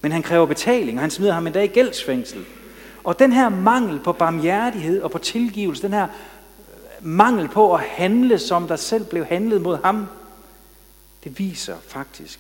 Men 0.02 0.12
han 0.12 0.24
kræver 0.24 0.46
betaling, 0.46 0.98
og 0.98 1.02
han 1.02 1.12
smider 1.12 1.34
ham 1.34 1.48
endda 1.48 1.62
i 1.62 1.68
gældsfængsel. 1.68 2.46
Og 3.04 3.20
den 3.20 3.32
her 3.32 3.50
mangel 3.50 4.00
på 4.00 4.12
barmhjertighed 4.12 5.02
og 5.02 5.12
på 5.12 5.18
tilgivelse, 5.18 5.84
den 5.84 5.94
her 5.94 6.08
øh, 6.08 7.06
mangel 7.06 7.48
på 7.48 7.74
at 7.74 7.80
handle, 7.80 8.40
som 8.40 8.68
der 8.68 8.76
selv 8.76 9.06
blev 9.06 9.26
handlet 9.26 9.62
mod 9.62 9.78
ham, 9.84 10.08
det 11.24 11.40
viser 11.40 11.78
faktisk, 11.88 12.40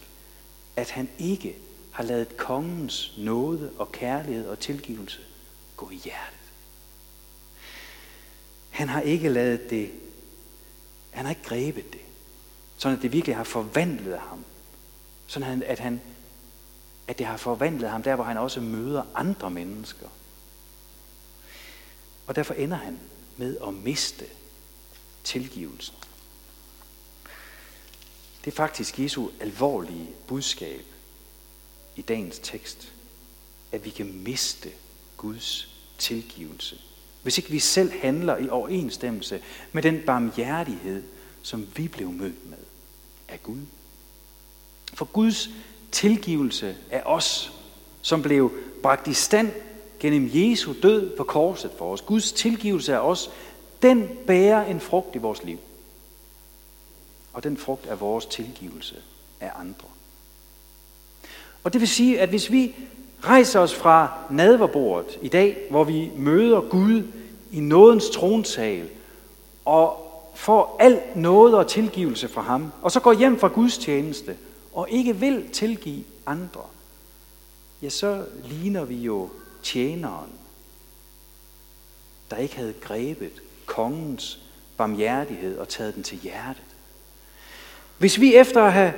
at 0.75 0.91
han 0.91 1.09
ikke 1.17 1.55
har 1.91 2.03
ladet 2.03 2.37
kongens 2.37 3.13
nåde 3.17 3.71
og 3.77 3.91
kærlighed 3.91 4.47
og 4.47 4.59
tilgivelse 4.59 5.19
gå 5.77 5.89
i 5.89 5.95
hjertet. 5.95 6.39
Han 8.69 8.89
har 8.89 9.01
ikke 9.01 9.29
lavet 9.29 9.69
det, 9.69 9.89
han 11.11 11.25
har 11.25 11.29
ikke 11.29 11.43
grebet 11.43 11.93
det, 11.93 12.01
sådan 12.77 12.97
at 12.97 13.03
det 13.03 13.11
virkelig 13.11 13.35
har 13.35 13.43
forvandlet 13.43 14.19
ham. 14.19 14.45
Sådan 15.27 15.63
at, 15.63 15.79
han, 15.79 16.01
at 17.07 17.17
det 17.17 17.25
har 17.25 17.37
forvandlet 17.37 17.89
ham 17.89 18.03
der, 18.03 18.15
hvor 18.15 18.23
han 18.23 18.37
også 18.37 18.61
møder 18.61 19.03
andre 19.15 19.51
mennesker. 19.51 20.07
Og 22.27 22.35
derfor 22.35 22.53
ender 22.53 22.77
han 22.77 22.99
med 23.37 23.57
at 23.67 23.73
miste 23.73 24.25
tilgivelsen. 25.23 25.95
Det 28.45 28.51
er 28.51 28.55
faktisk 28.55 28.99
Jesu 28.99 29.29
alvorlige 29.39 30.09
budskab 30.27 30.85
i 31.95 32.01
dagens 32.01 32.39
tekst, 32.43 32.93
at 33.71 33.85
vi 33.85 33.89
kan 33.89 34.13
miste 34.13 34.71
Guds 35.17 35.75
tilgivelse. 35.97 36.79
Hvis 37.23 37.37
ikke 37.37 37.49
vi 37.49 37.59
selv 37.59 37.91
handler 38.01 38.37
i 38.37 38.49
overensstemmelse 38.49 39.41
med 39.71 39.83
den 39.83 40.01
barmhjertighed, 40.05 41.03
som 41.41 41.67
vi 41.75 41.87
blev 41.87 42.11
mødt 42.11 42.49
med 42.49 42.57
af 43.27 43.43
Gud. 43.43 43.61
For 44.93 45.05
Guds 45.05 45.49
tilgivelse 45.91 46.77
af 46.91 47.01
os, 47.05 47.53
som 48.01 48.21
blev 48.21 48.51
bragt 48.83 49.07
i 49.07 49.13
stand 49.13 49.51
gennem 49.99 50.29
Jesu 50.33 50.73
død 50.83 51.17
på 51.17 51.23
korset 51.23 51.71
for 51.77 51.93
os. 51.93 52.01
Guds 52.01 52.31
tilgivelse 52.31 52.95
af 52.95 52.99
os, 52.99 53.29
den 53.81 54.09
bærer 54.27 54.65
en 54.65 54.79
frugt 54.79 55.15
i 55.15 55.17
vores 55.17 55.43
liv. 55.43 55.59
Og 57.33 57.43
den 57.43 57.57
frugt 57.57 57.85
er 57.85 57.95
vores 57.95 58.25
tilgivelse 58.25 58.95
af 59.39 59.51
andre. 59.55 59.87
Og 61.63 61.73
det 61.73 61.81
vil 61.81 61.87
sige, 61.87 62.19
at 62.19 62.29
hvis 62.29 62.51
vi 62.51 62.75
Rejs 63.23 63.55
os 63.55 63.75
fra 63.75 64.13
nadverbordet 64.29 65.17
i 65.21 65.27
dag, 65.27 65.57
hvor 65.69 65.83
vi 65.83 66.11
møder 66.15 66.61
Gud 66.61 67.03
i 67.51 67.59
nådens 67.59 68.09
tronsal, 68.09 68.89
og 69.65 70.05
får 70.35 70.77
al 70.79 71.01
noget 71.15 71.55
og 71.55 71.67
tilgivelse 71.67 72.27
fra 72.27 72.41
ham, 72.41 72.71
og 72.81 72.91
så 72.91 72.99
går 72.99 73.13
hjem 73.13 73.39
fra 73.39 73.47
Guds 73.47 73.77
tjeneste, 73.77 74.37
og 74.73 74.87
ikke 74.89 75.15
vil 75.15 75.49
tilgive 75.51 76.03
andre, 76.25 76.61
ja, 77.81 77.89
så 77.89 78.25
ligner 78.45 78.85
vi 78.85 78.95
jo 78.95 79.29
tjeneren, 79.63 80.31
der 82.31 82.37
ikke 82.37 82.55
havde 82.55 82.73
grebet 82.81 83.41
kongens 83.65 84.39
barmhjertighed 84.77 85.57
og 85.57 85.69
taget 85.69 85.95
den 85.95 86.03
til 86.03 86.17
hjertet. 86.17 86.63
Hvis 87.97 88.19
vi 88.19 88.35
efter 88.35 88.63
at 88.63 88.73
have 88.73 88.93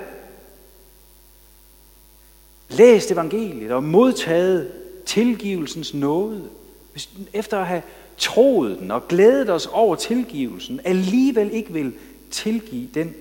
læst 2.71 3.11
evangeliet 3.11 3.71
og 3.71 3.83
modtaget 3.83 4.71
tilgivelsens 5.05 5.93
nåde, 5.93 6.49
hvis 6.91 7.09
efter 7.33 7.59
at 7.59 7.67
have 7.67 7.81
troet 8.17 8.79
den 8.79 8.91
og 8.91 9.07
glædet 9.07 9.49
os 9.49 9.65
over 9.65 9.95
tilgivelsen, 9.95 10.79
alligevel 10.83 11.51
ikke 11.51 11.73
vil 11.73 11.93
tilgive 12.31 12.89
den, 12.93 13.15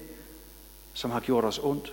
som 0.95 1.11
har 1.11 1.21
gjort 1.21 1.45
os 1.45 1.61
ondt, 1.62 1.92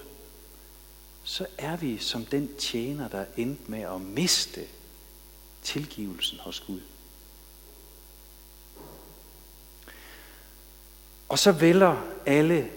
så 1.24 1.46
er 1.58 1.78
vi 1.78 1.98
som 1.98 2.26
den 2.26 2.50
tjener, 2.58 3.08
der 3.08 3.26
endte 3.38 3.64
med 3.68 3.82
at 3.82 4.02
miste 4.02 4.62
tilgivelsen 5.64 6.38
hos 6.42 6.60
Gud. 6.60 6.80
Og 11.30 11.40
så 11.40 11.52
vælger 11.52 12.04
alle 12.26 12.70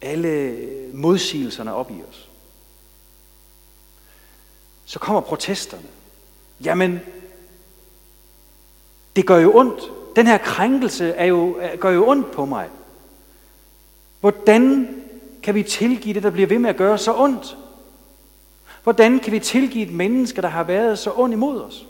alle 0.00 0.56
modsigelserne 0.92 1.74
op 1.74 1.90
i 1.90 2.02
os. 2.08 2.28
Så 4.84 4.98
kommer 4.98 5.20
protesterne. 5.20 5.86
Jamen, 6.64 7.00
det 9.16 9.26
gør 9.26 9.36
jo 9.36 9.56
ondt. 9.56 9.80
Den 10.16 10.26
her 10.26 10.38
krænkelse 10.38 11.08
er 11.10 11.24
jo, 11.24 11.60
gør 11.80 11.90
jo 11.90 12.08
ondt 12.08 12.30
på 12.30 12.44
mig. 12.44 12.68
Hvordan 14.20 14.88
kan 15.42 15.54
vi 15.54 15.62
tilgive 15.62 16.14
det, 16.14 16.22
der 16.22 16.30
bliver 16.30 16.48
ved 16.48 16.58
med 16.58 16.70
at 16.70 16.76
gøre 16.76 16.98
så 16.98 17.16
ondt? 17.16 17.56
Hvordan 18.82 19.18
kan 19.18 19.32
vi 19.32 19.40
tilgive 19.40 19.86
et 19.86 19.92
menneske, 19.92 20.42
der 20.42 20.48
har 20.48 20.62
været 20.62 20.98
så 20.98 21.12
ondt 21.16 21.32
imod 21.32 21.60
os? 21.60 21.86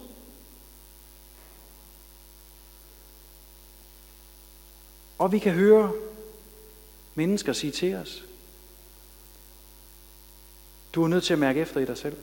Og 5.18 5.32
vi 5.32 5.38
kan 5.38 5.52
høre 5.52 5.92
mennesker 7.16 7.52
sige 7.52 7.70
til 7.70 7.94
os, 7.94 8.24
du 10.94 11.04
er 11.04 11.08
nødt 11.08 11.24
til 11.24 11.32
at 11.32 11.38
mærke 11.38 11.60
efter 11.60 11.80
i 11.80 11.84
dig 11.84 11.98
selv. 11.98 12.16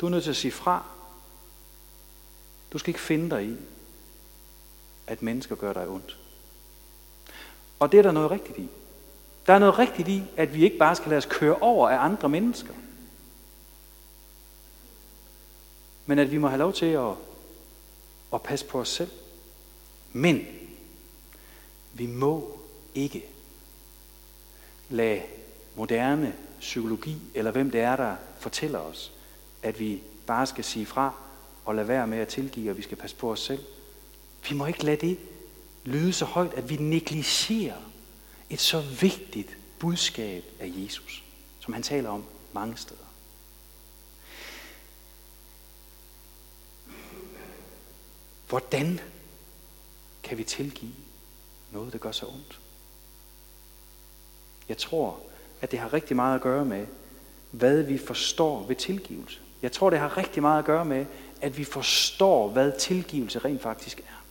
Du 0.00 0.06
er 0.06 0.10
nødt 0.10 0.22
til 0.22 0.30
at 0.30 0.36
sige 0.36 0.52
fra. 0.52 0.84
Du 2.72 2.78
skal 2.78 2.90
ikke 2.90 3.00
finde 3.00 3.30
dig 3.30 3.44
i, 3.44 3.56
at 5.06 5.22
mennesker 5.22 5.54
gør 5.54 5.72
dig 5.72 5.88
ondt. 5.88 6.18
Og 7.78 7.92
det 7.92 7.98
er 7.98 8.02
der 8.02 8.12
noget 8.12 8.30
rigtigt 8.30 8.58
i. 8.58 8.68
Der 9.46 9.52
er 9.52 9.58
noget 9.58 9.78
rigtigt 9.78 10.08
i, 10.08 10.22
at 10.36 10.54
vi 10.54 10.64
ikke 10.64 10.78
bare 10.78 10.96
skal 10.96 11.08
lade 11.08 11.18
os 11.18 11.26
køre 11.30 11.56
over 11.56 11.88
af 11.88 12.04
andre 12.04 12.28
mennesker. 12.28 12.74
Men 16.06 16.18
at 16.18 16.30
vi 16.30 16.38
må 16.38 16.48
have 16.48 16.58
lov 16.58 16.72
til 16.72 16.86
at, 16.86 17.12
at 18.34 18.42
passe 18.42 18.66
på 18.66 18.80
os 18.80 18.88
selv. 18.88 19.10
Men 20.12 20.46
vi 21.92 22.06
må 22.06 22.58
ikke 22.94 23.24
lade 24.90 25.22
moderne 25.74 26.34
psykologi, 26.60 27.16
eller 27.34 27.50
hvem 27.50 27.70
det 27.70 27.80
er, 27.80 27.96
der 27.96 28.16
fortæller 28.38 28.78
os, 28.78 29.12
at 29.62 29.80
vi 29.80 30.02
bare 30.26 30.46
skal 30.46 30.64
sige 30.64 30.86
fra 30.86 31.14
og 31.64 31.74
lade 31.74 31.88
være 31.88 32.06
med 32.06 32.18
at 32.18 32.28
tilgive, 32.28 32.70
og 32.70 32.76
vi 32.76 32.82
skal 32.82 32.96
passe 32.96 33.16
på 33.16 33.32
os 33.32 33.40
selv. 33.40 33.64
Vi 34.48 34.54
må 34.54 34.66
ikke 34.66 34.84
lade 34.84 35.06
det 35.06 35.18
lyde 35.84 36.12
så 36.12 36.24
højt, 36.24 36.54
at 36.54 36.68
vi 36.68 36.76
negligerer 36.76 37.80
et 38.50 38.60
så 38.60 38.80
vigtigt 38.80 39.58
budskab 39.78 40.44
af 40.60 40.72
Jesus, 40.76 41.24
som 41.60 41.74
han 41.74 41.82
taler 41.82 42.10
om 42.10 42.24
mange 42.52 42.76
steder. 42.76 43.00
Hvordan 48.48 49.00
kan 50.22 50.38
vi 50.38 50.44
tilgive 50.44 50.92
noget, 51.72 51.92
der 51.92 51.98
gør 51.98 52.12
så 52.12 52.26
ondt? 52.26 52.60
Jeg 54.68 54.78
tror, 54.78 55.16
at 55.60 55.70
det 55.70 55.78
har 55.78 55.92
rigtig 55.92 56.16
meget 56.16 56.34
at 56.34 56.40
gøre 56.40 56.64
med, 56.64 56.86
hvad 57.50 57.82
vi 57.82 57.98
forstår 57.98 58.64
ved 58.68 58.76
tilgivelse. 58.76 59.38
Jeg 59.62 59.72
tror, 59.72 59.90
det 59.90 59.98
har 59.98 60.16
rigtig 60.16 60.42
meget 60.42 60.58
at 60.58 60.64
gøre 60.64 60.84
med, 60.84 61.06
at 61.40 61.58
vi 61.58 61.64
forstår, 61.64 62.48
hvad 62.48 62.72
tilgivelse 62.78 63.38
rent 63.38 63.62
faktisk 63.62 63.98
er. 63.98 64.22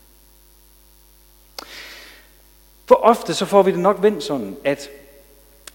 For 2.85 2.95
ofte 2.95 3.33
så 3.33 3.45
får 3.45 3.63
vi 3.63 3.71
det 3.71 3.79
nok 3.79 4.01
vendt 4.01 4.23
sådan, 4.23 4.57
at 4.63 4.89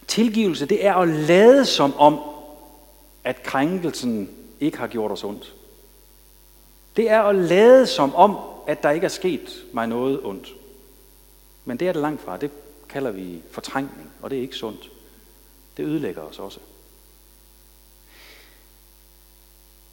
tilgivelse 0.07 0.65
det 0.65 0.85
er 0.85 0.93
at 0.93 1.07
lade 1.07 1.65
som 1.65 1.93
om, 1.99 2.19
at 3.23 3.43
krænkelsen 3.43 4.29
ikke 4.59 4.77
har 4.77 4.87
gjort 4.87 5.11
os 5.11 5.23
ondt. 5.23 5.55
Det 6.95 7.09
er 7.09 7.21
at 7.21 7.35
lade 7.35 7.87
som 7.87 8.15
om, 8.15 8.37
at 8.67 8.83
der 8.83 8.91
ikke 8.91 9.05
er 9.05 9.09
sket 9.09 9.63
mig 9.73 9.87
noget 9.87 10.19
ondt. 10.23 10.53
Men 11.65 11.77
det 11.77 11.87
er 11.87 11.91
det 11.93 12.01
langt 12.01 12.21
fra. 12.21 12.37
Det 12.37 12.51
kalder 12.91 13.11
vi 13.11 13.41
fortrængning, 13.51 14.11
og 14.21 14.29
det 14.29 14.37
er 14.37 14.41
ikke 14.41 14.55
sundt. 14.55 14.91
Det 15.77 15.83
ødelægger 15.83 16.21
os 16.21 16.39
også. 16.39 16.59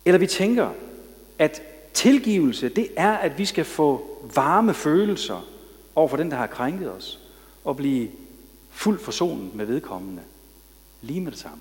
Eller 0.04 0.18
vi 0.18 0.26
tænker, 0.26 0.72
at 1.38 1.62
tilgivelse, 1.94 2.68
det 2.68 2.88
er, 2.96 3.12
at 3.12 3.38
vi 3.38 3.44
skal 3.44 3.64
få 3.64 4.18
varme 4.34 4.74
følelser 4.74 5.48
over 5.94 6.08
for 6.08 6.16
den, 6.16 6.30
der 6.30 6.37
har 6.37 6.46
krænket 6.46 6.92
os, 6.92 7.18
og 7.64 7.76
blive 7.76 8.11
fuldt 8.70 9.00
forsonet 9.00 9.54
med 9.54 9.66
vedkommende. 9.66 10.22
Lige 11.02 11.20
med 11.20 11.32
det 11.32 11.40
samme. 11.40 11.61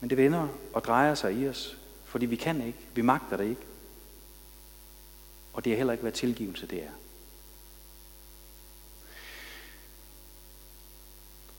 Men 0.00 0.10
det 0.10 0.18
vender 0.18 0.48
og 0.72 0.84
drejer 0.84 1.14
sig 1.14 1.34
i 1.34 1.48
os, 1.48 1.76
fordi 2.04 2.26
vi 2.26 2.36
kan 2.36 2.66
ikke, 2.66 2.78
vi 2.94 3.02
magter 3.02 3.36
det 3.36 3.44
ikke. 3.44 3.60
Og 5.54 5.64
det 5.64 5.72
er 5.72 5.76
heller 5.76 5.92
ikke, 5.92 6.02
hvad 6.02 6.12
tilgivelse 6.12 6.66
det 6.66 6.82
er. 6.82 6.90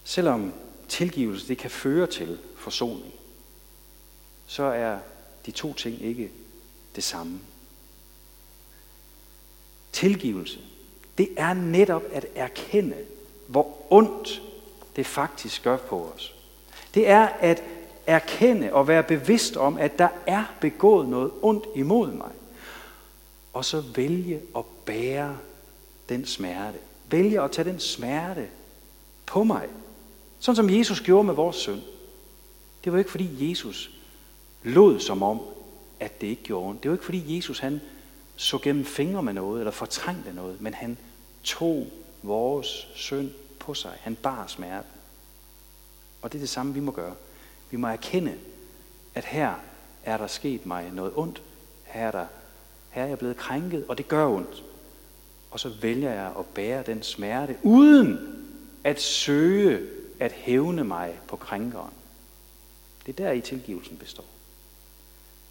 Selvom 0.03 0.53
tilgivelse 0.87 1.47
det 1.47 1.57
kan 1.57 1.71
føre 1.71 2.07
til 2.07 2.39
forsoning, 2.55 3.13
så 4.47 4.63
er 4.63 4.99
de 5.45 5.51
to 5.51 5.73
ting 5.73 6.01
ikke 6.01 6.31
det 6.95 7.03
samme. 7.03 7.39
Tilgivelse, 9.91 10.59
det 11.17 11.29
er 11.37 11.53
netop 11.53 12.03
at 12.11 12.25
erkende, 12.35 12.97
hvor 13.47 13.77
ondt 13.89 14.41
det 14.95 15.05
faktisk 15.05 15.63
gør 15.63 15.77
på 15.77 16.11
os. 16.15 16.35
Det 16.93 17.09
er 17.09 17.25
at 17.25 17.63
erkende 18.07 18.73
og 18.73 18.87
være 18.87 19.03
bevidst 19.03 19.57
om, 19.57 19.77
at 19.77 19.99
der 19.99 20.09
er 20.27 20.55
begået 20.61 21.09
noget 21.09 21.31
ondt 21.41 21.65
imod 21.75 22.11
mig. 22.11 22.31
Og 23.55 23.65
så 23.65 23.81
vælge 23.81 24.41
at 24.57 24.65
bære 24.85 25.37
den 26.09 26.25
smerte. 26.25 26.77
Vælge 27.09 27.41
at 27.41 27.51
tage 27.51 27.69
den 27.69 27.79
smerte 27.79 28.47
på 29.25 29.43
mig. 29.43 29.67
Sådan 30.39 30.55
som 30.55 30.69
Jesus 30.69 31.01
gjorde 31.01 31.23
med 31.23 31.33
vores 31.33 31.55
søn. 31.55 31.81
Det 32.83 32.91
var 32.91 32.97
ikke 32.97 33.11
fordi 33.11 33.49
Jesus 33.49 33.91
lod 34.63 34.99
som 34.99 35.23
om, 35.23 35.41
at 35.99 36.21
det 36.21 36.27
ikke 36.27 36.43
gjorde 36.43 36.69
ondt. 36.69 36.83
Det 36.83 36.91
var 36.91 36.95
ikke 36.95 37.05
fordi 37.05 37.37
Jesus 37.37 37.59
han 37.59 37.81
så 38.35 38.57
gennem 38.57 38.85
fingre 38.85 39.23
med 39.23 39.33
noget, 39.33 39.59
eller 39.59 39.71
fortrængte 39.71 40.33
noget, 40.33 40.61
men 40.61 40.73
han 40.73 40.97
tog 41.43 41.87
vores 42.23 42.87
synd 42.95 43.31
på 43.59 43.73
sig. 43.73 43.97
Han 44.01 44.15
bar 44.15 44.47
smerten. 44.47 44.91
Og 46.21 46.31
det 46.31 46.37
er 46.37 46.41
det 46.41 46.49
samme, 46.49 46.73
vi 46.73 46.79
må 46.79 46.91
gøre. 46.91 47.15
Vi 47.71 47.77
må 47.77 47.87
erkende, 47.87 48.35
at 49.13 49.25
her 49.25 49.53
er 50.03 50.17
der 50.17 50.27
sket 50.27 50.65
mig 50.65 50.91
noget 50.93 51.11
ondt. 51.15 51.41
Her 51.83 52.07
er, 52.07 52.11
der, 52.11 52.25
her 52.95 53.03
er 53.03 53.07
jeg 53.07 53.17
blevet 53.17 53.37
krænket, 53.37 53.85
og 53.87 53.97
det 53.97 54.07
gør 54.07 54.27
ondt. 54.27 54.63
Og 55.51 55.59
så 55.59 55.69
vælger 55.81 56.11
jeg 56.11 56.31
at 56.39 56.45
bære 56.45 56.83
den 56.83 57.03
smerte, 57.03 57.57
uden 57.63 58.19
at 58.83 59.01
søge 59.01 59.87
at 60.19 60.31
hævne 60.31 60.83
mig 60.83 61.19
på 61.27 61.35
krænkeren. 61.35 61.93
Det 63.05 63.19
er 63.19 63.23
der 63.23 63.31
i 63.31 63.41
tilgivelsen 63.41 63.97
består. 63.97 64.25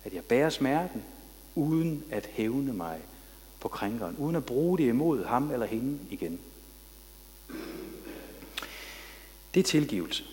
At 0.05 0.15
jeg 0.15 0.25
bærer 0.25 0.51
smerten, 0.51 1.03
uden 1.55 2.05
at 2.11 2.27
hævne 2.27 2.73
mig 2.73 3.01
på 3.61 3.69
krænkeren, 3.69 4.17
uden 4.17 4.37
at 4.37 4.45
bruge 4.45 4.79
det 4.79 4.85
imod 4.85 5.25
ham 5.25 5.51
eller 5.51 5.67
hende 5.67 5.99
igen. 6.11 6.41
Det 9.55 9.61
er 9.61 9.65
tilgivelse. 9.65 10.25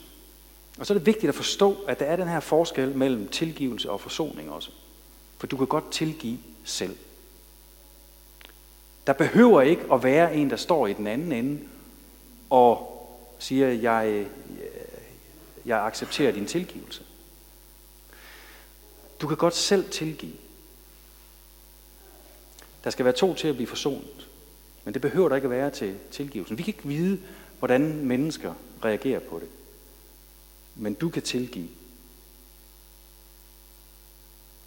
Og 0.80 0.86
så 0.86 0.94
er 0.94 0.98
det 0.98 1.06
vigtigt 1.06 1.30
at 1.30 1.36
forstå, 1.36 1.78
at 1.88 2.00
der 2.00 2.06
er 2.06 2.16
den 2.16 2.28
her 2.28 2.40
forskel 2.40 2.98
mellem 2.98 3.28
tilgivelse 3.28 3.92
og 3.92 4.02
forsoning 4.02 4.52
også. 4.52 4.72
For 5.42 5.48
du 5.48 5.58
kan 5.58 5.68
godt 5.68 5.92
tilgive 5.92 6.38
selv. 6.64 6.98
Der 9.08 9.14
behøver 9.14 9.62
ikke 9.62 9.84
at 9.94 10.04
være 10.04 10.36
en, 10.36 10.50
der 10.50 10.56
står 10.56 10.88
i 10.88 10.94
den 10.94 11.08
anden 11.08 11.32
ende 11.32 11.60
og 12.50 12.88
siger, 13.40 13.68
jeg, 13.68 14.28
jeg 15.66 15.86
accepterer 15.86 16.32
din 16.32 16.46
tilgivelse. 16.46 17.04
Du 19.22 19.28
kan 19.28 19.38
godt 19.38 19.56
selv 19.56 19.90
tilgive. 19.90 20.36
Der 22.84 22.90
skal 22.90 23.06
være 23.06 23.14
to 23.14 23.34
til 23.34 23.48
at 23.48 23.56
blive 23.56 23.68
forsonet. 23.68 24.28
Men 24.84 24.94
det 24.94 25.02
behøver 25.02 25.30
der 25.30 25.36
ikke 25.36 25.46
at 25.46 25.52
være 25.52 25.70
til 25.70 25.98
tilgivelsen. 26.12 26.58
Vi 26.58 26.64
kan 26.64 26.74
ikke 26.74 26.88
vide, 26.88 27.20
hvordan 27.60 28.06
mennesker 28.06 28.54
reagerer 28.86 29.20
på 29.20 29.40
det. 29.40 29.50
Men 30.76 30.94
du 30.94 31.10
kan 31.10 31.24
tilgive. 31.24 31.70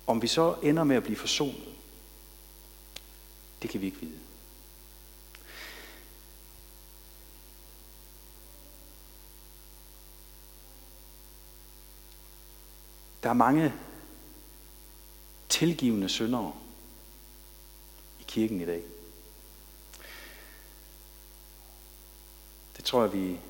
Om 0.06 0.22
vi 0.22 0.26
så 0.26 0.56
ender 0.62 0.84
med 0.84 0.96
at 0.96 1.02
blive 1.02 1.16
forsonet, 1.16 1.74
det 3.62 3.70
kan 3.70 3.80
vi 3.80 3.86
ikke 3.86 4.00
vide. 4.00 4.18
Der 13.22 13.30
er 13.30 13.34
mange 13.34 13.74
tilgivende 15.48 16.08
syndere 16.08 16.52
i 18.20 18.24
kirken 18.26 18.60
i 18.60 18.66
dag. 18.66 18.82
Det 22.76 22.84
tror 22.84 23.02
jeg, 23.02 23.12
vi 23.12 23.40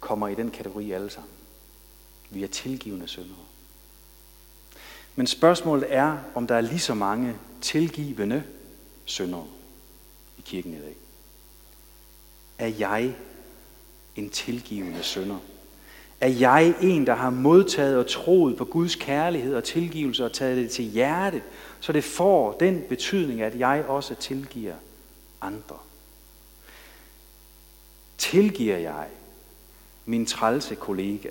kommer 0.00 0.28
i 0.28 0.34
den 0.34 0.50
kategori 0.50 0.92
alle 0.92 1.10
sammen. 1.10 1.32
Vi 2.30 2.42
er 2.44 2.48
tilgivende 2.48 3.08
syndere. 3.08 3.53
Men 5.16 5.26
spørgsmålet 5.26 5.86
er, 5.88 6.18
om 6.34 6.46
der 6.46 6.54
er 6.54 6.60
lige 6.60 6.78
så 6.78 6.94
mange 6.94 7.36
tilgivende 7.60 8.42
syndere 9.04 9.46
i 10.38 10.42
kirken 10.44 10.72
i 10.72 10.78
dag. 10.78 10.96
er 12.58 12.72
jeg 12.78 13.14
en 14.16 14.30
tilgivende 14.30 15.02
sønder. 15.02 15.38
Er 16.20 16.28
jeg 16.28 16.74
en, 16.80 17.06
der 17.06 17.14
har 17.14 17.30
modtaget 17.30 17.98
og 17.98 18.06
troet 18.06 18.56
på 18.56 18.64
Guds 18.64 18.94
kærlighed 18.94 19.54
og 19.54 19.64
tilgivelse 19.64 20.24
og 20.24 20.32
taget 20.32 20.56
det 20.56 20.70
til 20.70 20.84
hjerte, 20.84 21.42
så 21.80 21.92
det 21.92 22.04
får 22.04 22.52
den 22.52 22.82
betydning, 22.88 23.42
at 23.42 23.58
jeg 23.58 23.84
også 23.88 24.14
tilgiver 24.14 24.74
andre. 25.40 25.76
Tilgiver 28.18 28.76
jeg 28.76 29.06
min 30.04 30.26
trælse 30.26 30.74
kollega? 30.74 31.28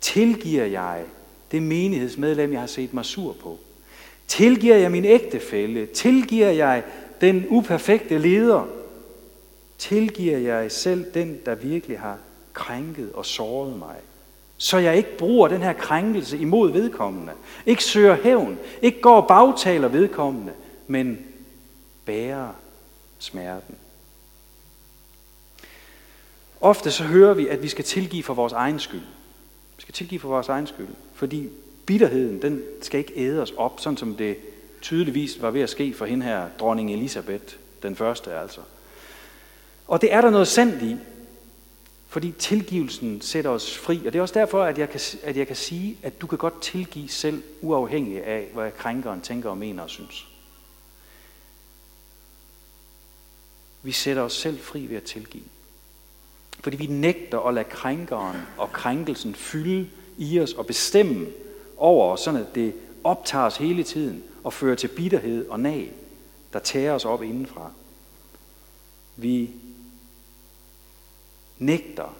Tilgiver 0.00 0.64
jeg 0.64 1.04
det 1.52 1.62
menighedsmedlem, 1.62 2.52
jeg 2.52 2.60
har 2.60 2.66
set 2.66 2.94
mig 2.94 3.04
sur 3.04 3.32
på? 3.42 3.58
Tilgiver 4.28 4.76
jeg 4.76 4.90
min 4.90 5.04
ægtefælle? 5.04 5.86
Tilgiver 5.86 6.50
jeg 6.50 6.82
den 7.20 7.46
uperfekte 7.48 8.18
leder? 8.18 8.68
Tilgiver 9.78 10.38
jeg 10.38 10.72
selv 10.72 11.14
den, 11.14 11.38
der 11.46 11.54
virkelig 11.54 11.98
har 11.98 12.18
krænket 12.52 13.12
og 13.12 13.26
såret 13.26 13.78
mig? 13.78 13.96
Så 14.56 14.78
jeg 14.78 14.96
ikke 14.96 15.16
bruger 15.16 15.48
den 15.48 15.62
her 15.62 15.72
krænkelse 15.72 16.38
imod 16.38 16.72
vedkommende. 16.72 17.32
Ikke 17.66 17.84
søger 17.84 18.16
hævn. 18.22 18.58
Ikke 18.82 19.00
går 19.00 19.20
og 19.20 19.28
bagtaler 19.28 19.88
vedkommende. 19.88 20.52
Men 20.86 21.18
bærer 22.04 22.48
smerten. 23.18 23.74
Ofte 26.60 26.90
så 26.90 27.04
hører 27.04 27.34
vi, 27.34 27.48
at 27.48 27.62
vi 27.62 27.68
skal 27.68 27.84
tilgive 27.84 28.22
for 28.22 28.34
vores 28.34 28.52
egen 28.52 28.78
skyld. 28.78 29.00
Vi 29.80 29.82
skal 29.82 29.94
tilgive 29.94 30.20
for 30.20 30.28
vores 30.28 30.48
egen 30.48 30.66
skyld. 30.66 30.88
Fordi 31.14 31.48
bitterheden, 31.86 32.42
den 32.42 32.62
skal 32.82 32.98
ikke 32.98 33.12
æde 33.16 33.42
os 33.42 33.50
op, 33.50 33.80
sådan 33.80 33.96
som 33.96 34.14
det 34.14 34.36
tydeligvis 34.80 35.42
var 35.42 35.50
ved 35.50 35.60
at 35.60 35.70
ske 35.70 35.94
for 35.94 36.06
hende 36.06 36.26
her, 36.26 36.48
dronning 36.58 36.92
Elisabeth, 36.92 37.54
den 37.82 37.96
første 37.96 38.34
altså. 38.34 38.60
Og 39.86 40.00
det 40.00 40.12
er 40.12 40.20
der 40.20 40.30
noget 40.30 40.48
sandt 40.48 40.82
i, 40.82 40.96
fordi 42.08 42.32
tilgivelsen 42.32 43.20
sætter 43.20 43.50
os 43.50 43.78
fri. 43.78 44.06
Og 44.06 44.12
det 44.12 44.18
er 44.18 44.22
også 44.22 44.34
derfor, 44.34 44.62
at 44.62 44.78
jeg 44.78 44.90
kan, 44.90 45.00
at 45.22 45.36
jeg 45.36 45.46
kan 45.46 45.56
sige, 45.56 45.98
at 46.02 46.20
du 46.20 46.26
kan 46.26 46.38
godt 46.38 46.62
tilgive 46.62 47.08
selv, 47.08 47.42
uafhængig 47.60 48.24
af, 48.24 48.48
hvad 48.54 48.70
krænkeren 48.70 49.20
tænker 49.20 49.50
og 49.50 49.58
mener 49.58 49.82
og 49.82 49.90
synes. 49.90 50.26
Vi 53.82 53.92
sætter 53.92 54.22
os 54.22 54.32
selv 54.32 54.60
fri 54.60 54.86
ved 54.86 54.96
at 54.96 55.02
tilgive. 55.04 55.44
Fordi 56.62 56.76
vi 56.76 56.86
nægter 56.86 57.40
at 57.40 57.54
lade 57.54 57.68
krænkeren 57.68 58.36
og 58.56 58.72
krænkelsen 58.72 59.34
fylde 59.34 59.90
i 60.18 60.40
os 60.40 60.52
og 60.52 60.66
bestemme 60.66 61.26
over 61.76 62.12
os, 62.12 62.20
sådan 62.20 62.40
at 62.40 62.54
det 62.54 62.74
optager 63.04 63.44
os 63.44 63.56
hele 63.56 63.84
tiden 63.84 64.24
og 64.44 64.52
fører 64.52 64.76
til 64.76 64.88
bitterhed 64.88 65.48
og 65.48 65.60
nag, 65.60 65.92
der 66.52 66.58
tager 66.58 66.92
os 66.92 67.04
op 67.04 67.22
indenfra. 67.22 67.70
Vi 69.16 69.50
nægter 71.58 72.16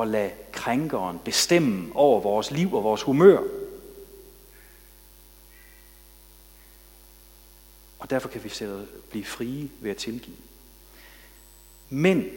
at 0.00 0.08
lade 0.08 0.30
krænkeren 0.52 1.18
bestemme 1.24 1.96
over 1.96 2.20
vores 2.20 2.50
liv 2.50 2.74
og 2.74 2.84
vores 2.84 3.02
humør. 3.02 3.42
Og 7.98 8.10
derfor 8.10 8.28
kan 8.28 8.44
vi 8.44 8.48
sætte, 8.48 8.86
blive 9.10 9.24
frie 9.24 9.70
ved 9.80 9.90
at 9.90 9.96
tilgive. 9.96 10.36
Men 11.90 12.30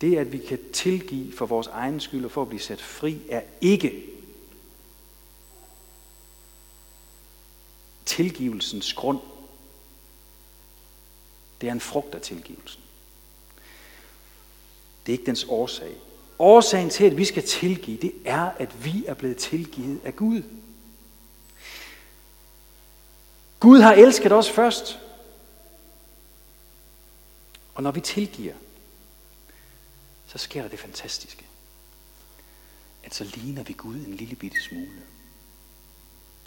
det, 0.00 0.16
at 0.16 0.32
vi 0.32 0.38
kan 0.38 0.58
tilgive 0.72 1.32
for 1.32 1.46
vores 1.46 1.66
egen 1.66 2.00
skyld 2.00 2.24
og 2.24 2.30
for 2.30 2.42
at 2.42 2.48
blive 2.48 2.60
sat 2.60 2.82
fri, 2.82 3.20
er 3.28 3.42
ikke 3.60 4.04
tilgivelsens 8.04 8.92
grund. 8.92 9.20
Det 11.60 11.68
er 11.68 11.72
en 11.72 11.80
frugt 11.80 12.14
af 12.14 12.20
tilgivelsen. 12.20 12.80
Det 15.06 15.12
er 15.12 15.18
ikke 15.18 15.26
dens 15.26 15.46
årsag. 15.48 15.96
Årsagen 16.38 16.90
til, 16.90 17.04
at 17.04 17.16
vi 17.16 17.24
skal 17.24 17.42
tilgive, 17.42 17.96
det 17.96 18.12
er, 18.24 18.50
at 18.58 18.84
vi 18.84 19.04
er 19.06 19.14
blevet 19.14 19.36
tilgivet 19.36 20.00
af 20.04 20.16
Gud. 20.16 20.42
Gud 23.60 23.80
har 23.80 23.92
elsket 23.92 24.32
os 24.32 24.50
først. 24.50 24.98
Og 27.74 27.82
når 27.82 27.90
vi 27.90 28.00
tilgiver, 28.00 28.54
så 30.34 30.38
sker 30.38 30.62
der 30.62 30.68
det 30.68 30.78
fantastiske, 30.78 31.44
at 33.04 33.14
så 33.14 33.24
ligner 33.24 33.62
vi 33.62 33.72
Gud 33.72 33.94
en 33.94 34.14
lille 34.14 34.36
bitte 34.36 34.62
smule. 34.62 35.02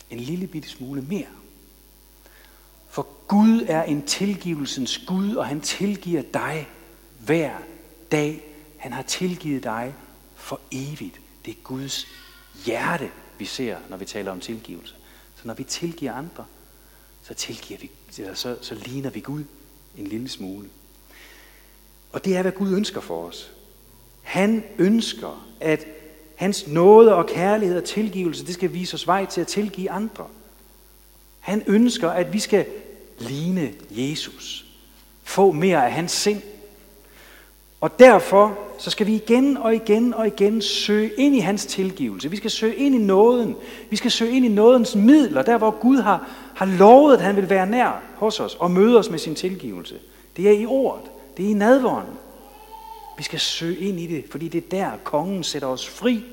En 0.10 0.20
lille 0.20 0.48
bitte 0.48 0.70
smule 0.70 1.02
mere. 1.02 1.28
For 2.90 3.08
Gud 3.28 3.66
er 3.68 3.84
en 3.84 4.06
tilgivelsens 4.06 4.98
Gud, 5.08 5.36
og 5.36 5.48
han 5.48 5.62
tilgiver 5.62 6.22
dig 6.22 6.70
hver 7.20 7.58
dag. 8.12 8.44
Han 8.78 8.94
har 8.94 9.02
tilgivet 9.02 9.64
dig 9.64 9.96
for 10.36 10.60
evigt. 10.72 11.22
Det 11.46 11.52
er 11.52 11.62
Guds 11.64 12.08
hjerte, 12.66 13.12
vi 13.38 13.46
ser, 13.46 13.78
når 13.90 13.98
vi 13.98 14.06
taler 14.06 14.32
om 14.32 14.40
tilgivelse. 14.40 14.96
Så 15.36 15.42
når 15.48 15.54
vi 15.54 15.64
tilgiver 15.64 16.14
andre, 16.14 16.46
så, 17.24 17.34
tilgiver 17.34 17.80
vi, 17.80 17.92
så, 18.36 18.58
så 18.62 18.76
ligner 18.76 19.10
vi 19.10 19.20
Gud 19.20 19.44
en 19.98 20.08
lille 20.08 20.30
smule. 20.30 20.70
Og 22.12 22.26
det 22.26 22.38
er, 22.38 22.42
hvad 22.42 22.52
Gud 22.52 22.76
ønsker 22.76 23.02
for 23.02 23.28
os. 23.28 23.52
Han 24.28 24.64
ønsker, 24.78 25.48
at 25.60 25.86
hans 26.36 26.68
nåde 26.68 27.16
og 27.16 27.28
kærlighed 27.28 27.78
og 27.78 27.84
tilgivelse, 27.84 28.46
det 28.46 28.54
skal 28.54 28.74
vise 28.74 28.94
os 28.94 29.08
vej 29.08 29.26
til 29.26 29.42
at 29.42 29.48
tilgive 29.48 29.92
andre. 29.92 30.26
Han 31.40 31.64
ønsker, 31.68 32.10
at 32.10 32.34
vi 32.34 32.40
skal 32.40 32.66
ligne 33.20 33.72
Jesus. 33.92 34.66
Få 35.24 35.52
mere 35.52 35.86
af 35.86 35.92
hans 35.92 36.12
sind. 36.12 36.42
Og 37.82 38.00
derfor 38.00 38.58
så 38.78 38.90
skal 38.90 39.08
vi 39.08 39.16
igen 39.16 39.58
og 39.58 39.76
igen 39.76 40.14
og 40.14 40.28
igen 40.28 40.62
søge 40.62 41.12
ind 41.18 41.36
i 41.36 41.40
hans 41.40 41.66
tilgivelse. 41.66 42.30
Vi 42.30 42.38
skal 42.38 42.52
søge 42.52 42.76
ind 42.76 42.96
i 42.96 42.98
nåden. 42.98 43.56
Vi 43.90 43.96
skal 43.96 44.12
søge 44.12 44.32
ind 44.32 44.46
i 44.46 44.50
nådens 44.50 44.96
midler, 44.96 45.42
der 45.42 45.58
hvor 45.58 45.72
Gud 45.72 45.98
har, 45.98 46.30
har 46.56 46.66
lovet, 46.66 47.14
at 47.14 47.22
han 47.22 47.36
vil 47.36 47.50
være 47.50 47.68
nær 47.68 48.02
hos 48.16 48.40
os 48.40 48.56
og 48.56 48.72
møde 48.72 49.00
os 49.00 49.10
med 49.10 49.20
sin 49.20 49.36
tilgivelse. 49.36 49.96
Det 50.38 50.48
er 50.48 50.60
i 50.60 50.66
ordet. 50.66 51.04
Det 51.38 51.46
er 51.46 51.50
i 51.50 51.54
nadvånden. 51.54 52.14
Vi 53.18 53.24
skal 53.24 53.40
søge 53.40 53.78
ind 53.78 54.00
i 54.00 54.08
det, 54.08 54.26
fordi 54.32 54.48
det 54.48 54.64
er 54.64 54.70
der, 54.70 54.98
kongen 55.04 55.44
sætter 55.44 55.68
os 55.68 55.88
fri 55.88 56.24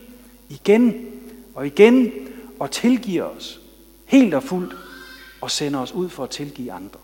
igen 0.48 1.10
og 1.54 1.66
igen 1.66 2.12
og 2.58 2.70
tilgiver 2.70 3.24
os 3.24 3.60
helt 4.04 4.34
og 4.34 4.42
fuldt 4.42 4.74
og 5.40 5.50
sender 5.50 5.80
os 5.80 5.92
ud 5.92 6.08
for 6.08 6.24
at 6.24 6.30
tilgive 6.30 6.72
andre. 6.72 6.98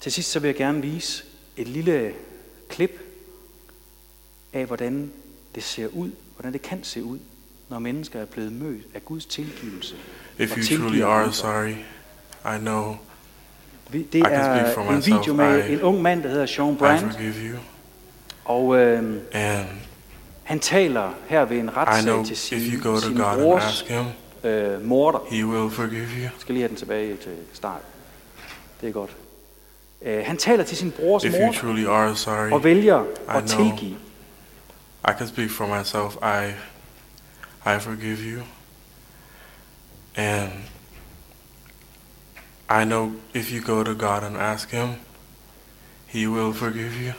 Til 0.00 0.12
sidst 0.12 0.30
så 0.30 0.40
vil 0.40 0.48
jeg 0.48 0.56
gerne 0.56 0.82
vise 0.82 1.24
et 1.56 1.68
lille 1.68 2.14
klip 2.68 3.00
af, 4.52 4.66
hvordan 4.66 5.12
det 5.54 5.62
ser 5.62 5.86
ud, 5.86 6.10
hvordan 6.36 6.52
det 6.52 6.62
kan 6.62 6.84
se 6.84 7.04
ud, 7.04 7.18
når 7.68 7.78
mennesker 7.78 8.20
er 8.20 8.24
blevet 8.24 8.52
mødt 8.52 8.86
af 8.94 9.04
Guds 9.04 9.26
tilgivelse. 9.26 9.96
If 10.38 10.56
you 10.56 10.78
truly 10.78 11.00
are 11.00 11.32
sorry, 11.32 11.74
I 12.56 12.58
know 12.58 12.96
det 13.92 14.14
er 14.14 14.90
en 14.90 15.06
video 15.06 15.34
med 15.34 15.70
en 15.70 15.82
ung 15.82 16.02
mand, 16.02 16.22
der 16.22 16.28
hedder 16.28 16.46
Sean 16.46 16.76
Brandt. 16.76 17.18
Og 18.44 18.76
øh, 18.76 19.20
han 20.42 20.60
taler 20.60 21.14
her 21.28 21.44
ved 21.44 21.58
en 21.58 21.76
retssag 21.76 22.24
til 22.24 22.36
sin, 22.36 22.60
sin 22.60 22.80
brors 23.16 23.86
øh, 24.44 24.84
morder. 24.84 25.18
He 25.30 25.46
will 25.46 25.70
forgive 25.70 26.06
you. 26.16 26.22
Jeg 26.22 26.30
skal 26.38 26.52
lige 26.52 26.62
have 26.62 26.68
den 26.68 26.76
tilbage 26.76 27.16
til 27.16 27.32
start. 27.52 27.80
Det 28.80 28.88
er 28.88 28.92
godt. 28.92 29.10
Uh, 30.00 30.10
han 30.24 30.36
taler 30.36 30.64
til 30.64 30.76
sin 30.76 30.90
brors 30.90 31.24
morder 31.24 31.52
truly 31.52 31.86
are 31.86 32.16
sorry, 32.16 32.50
og 32.50 32.64
vælger 32.64 33.04
at 33.28 33.44
tilgive. 33.44 33.96
I 35.08 35.12
can 35.18 35.28
speak 35.28 35.50
for 35.50 35.78
myself. 35.78 36.16
I, 36.16 36.50
I 37.66 37.80
forgive 37.80 38.18
you. 38.18 38.42
And 40.16 40.50
I 42.68 42.84
know 42.84 43.16
if 43.34 43.50
you 43.50 43.60
go 43.60 43.84
to 43.84 43.94
God 43.94 44.24
and 44.24 44.36
ask 44.36 44.70
Him, 44.70 44.96
He 46.06 46.26
will 46.26 46.52
forgive 46.52 47.00
you. 47.00 47.14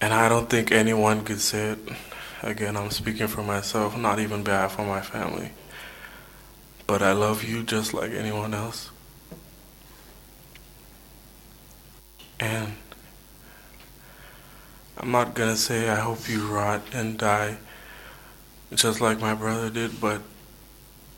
And 0.00 0.12
I 0.12 0.28
don't 0.28 0.48
think 0.48 0.72
anyone 0.72 1.24
could 1.24 1.40
say 1.40 1.70
it. 1.70 1.78
Again, 2.42 2.76
I'm 2.76 2.90
speaking 2.90 3.28
for 3.28 3.42
myself, 3.42 3.96
not 3.96 4.18
even 4.18 4.42
bad 4.42 4.70
for 4.70 4.82
my 4.82 5.00
family. 5.00 5.52
But 6.86 7.02
I 7.02 7.12
love 7.12 7.42
you 7.42 7.62
just 7.62 7.94
like 7.94 8.12
anyone 8.12 8.52
else. 8.54 8.90
And 12.38 12.74
I'm 14.98 15.10
not 15.10 15.34
gonna 15.34 15.56
say 15.56 15.88
I 15.88 15.96
hope 15.96 16.28
you 16.28 16.46
rot 16.46 16.82
and 16.92 17.18
die 17.18 17.58
just 18.74 19.00
like 19.00 19.20
my 19.20 19.34
brother 19.34 19.70
did, 19.70 20.00
but 20.00 20.20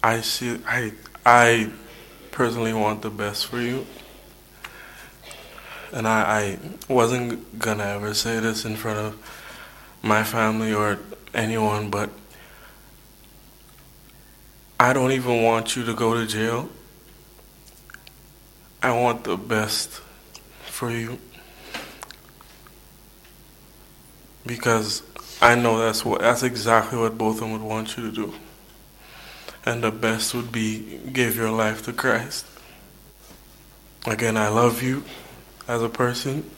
I 0.03 0.21
see 0.21 0.59
I 0.67 0.93
I 1.25 1.71
personally 2.31 2.73
want 2.73 3.03
the 3.03 3.11
best 3.11 3.47
for 3.47 3.61
you. 3.61 3.87
And 5.93 6.07
I, 6.07 6.59
I 6.89 6.93
wasn't 6.93 7.59
gonna 7.59 7.85
ever 7.85 8.13
say 8.15 8.41
this 8.41 8.65
in 8.65 8.77
front 8.77 8.99
of 8.99 9.99
my 10.03 10.23
family 10.23 10.73
or 10.73 10.99
anyone, 11.35 11.91
but 11.91 12.11
I 14.79 14.93
don't 14.93 15.13
even 15.13 15.43
want 15.43 15.75
you 15.75 15.85
to 15.85 15.95
go 15.95 16.15
to 16.15 16.27
jail. 16.27 16.69
I 18.81 18.93
want 18.93 19.25
the 19.25 19.37
best 19.37 20.01
for 20.63 20.91
you. 20.91 21.19
Because 24.47 25.03
I 25.41 25.55
know 25.55 25.79
that's 25.79 26.05
what 26.05 26.21
that's 26.21 26.43
exactly 26.43 26.99
what 26.99 27.17
both 27.17 27.37
of 27.37 27.41
them 27.41 27.53
would 27.53 27.63
want 27.63 27.97
you 27.97 28.11
to 28.11 28.15
do. 28.15 28.35
And 29.65 29.85
the 29.85 29.91
best 29.91 30.35
would 30.35 30.51
be 30.51 30.99
give 31.13 31.37
your 31.37 31.51
life 31.51 31.85
to 31.85 31.93
Christ. 31.93 32.47
Again, 34.07 34.37
I 34.37 34.49
love 34.49 34.83
you 34.83 35.05
as 35.69 35.83
a 35.83 35.89
person. 35.89 36.51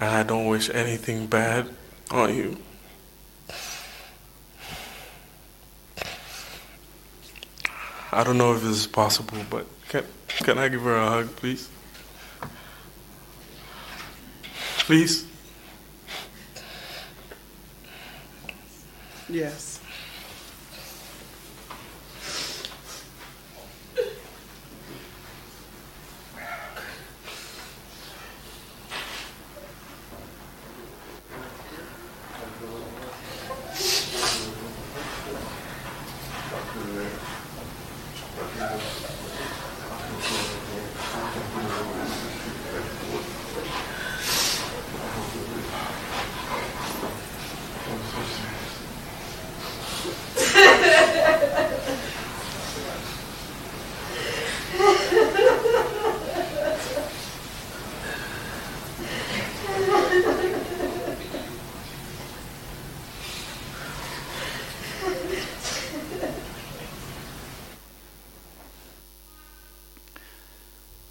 And 0.00 0.08
I 0.10 0.22
don't 0.22 0.46
wish 0.46 0.70
anything 0.70 1.26
bad 1.26 1.68
on 2.10 2.34
you. 2.34 2.56
I 8.12 8.24
don't 8.24 8.38
know 8.38 8.54
if 8.54 8.62
this 8.62 8.76
is 8.76 8.86
possible, 8.86 9.38
but 9.50 9.66
can, 9.88 10.04
can 10.28 10.58
I 10.58 10.68
give 10.68 10.82
her 10.82 10.96
a 10.96 11.08
hug, 11.08 11.36
please? 11.36 11.68
Please? 14.90 15.24
Yes. 19.28 19.79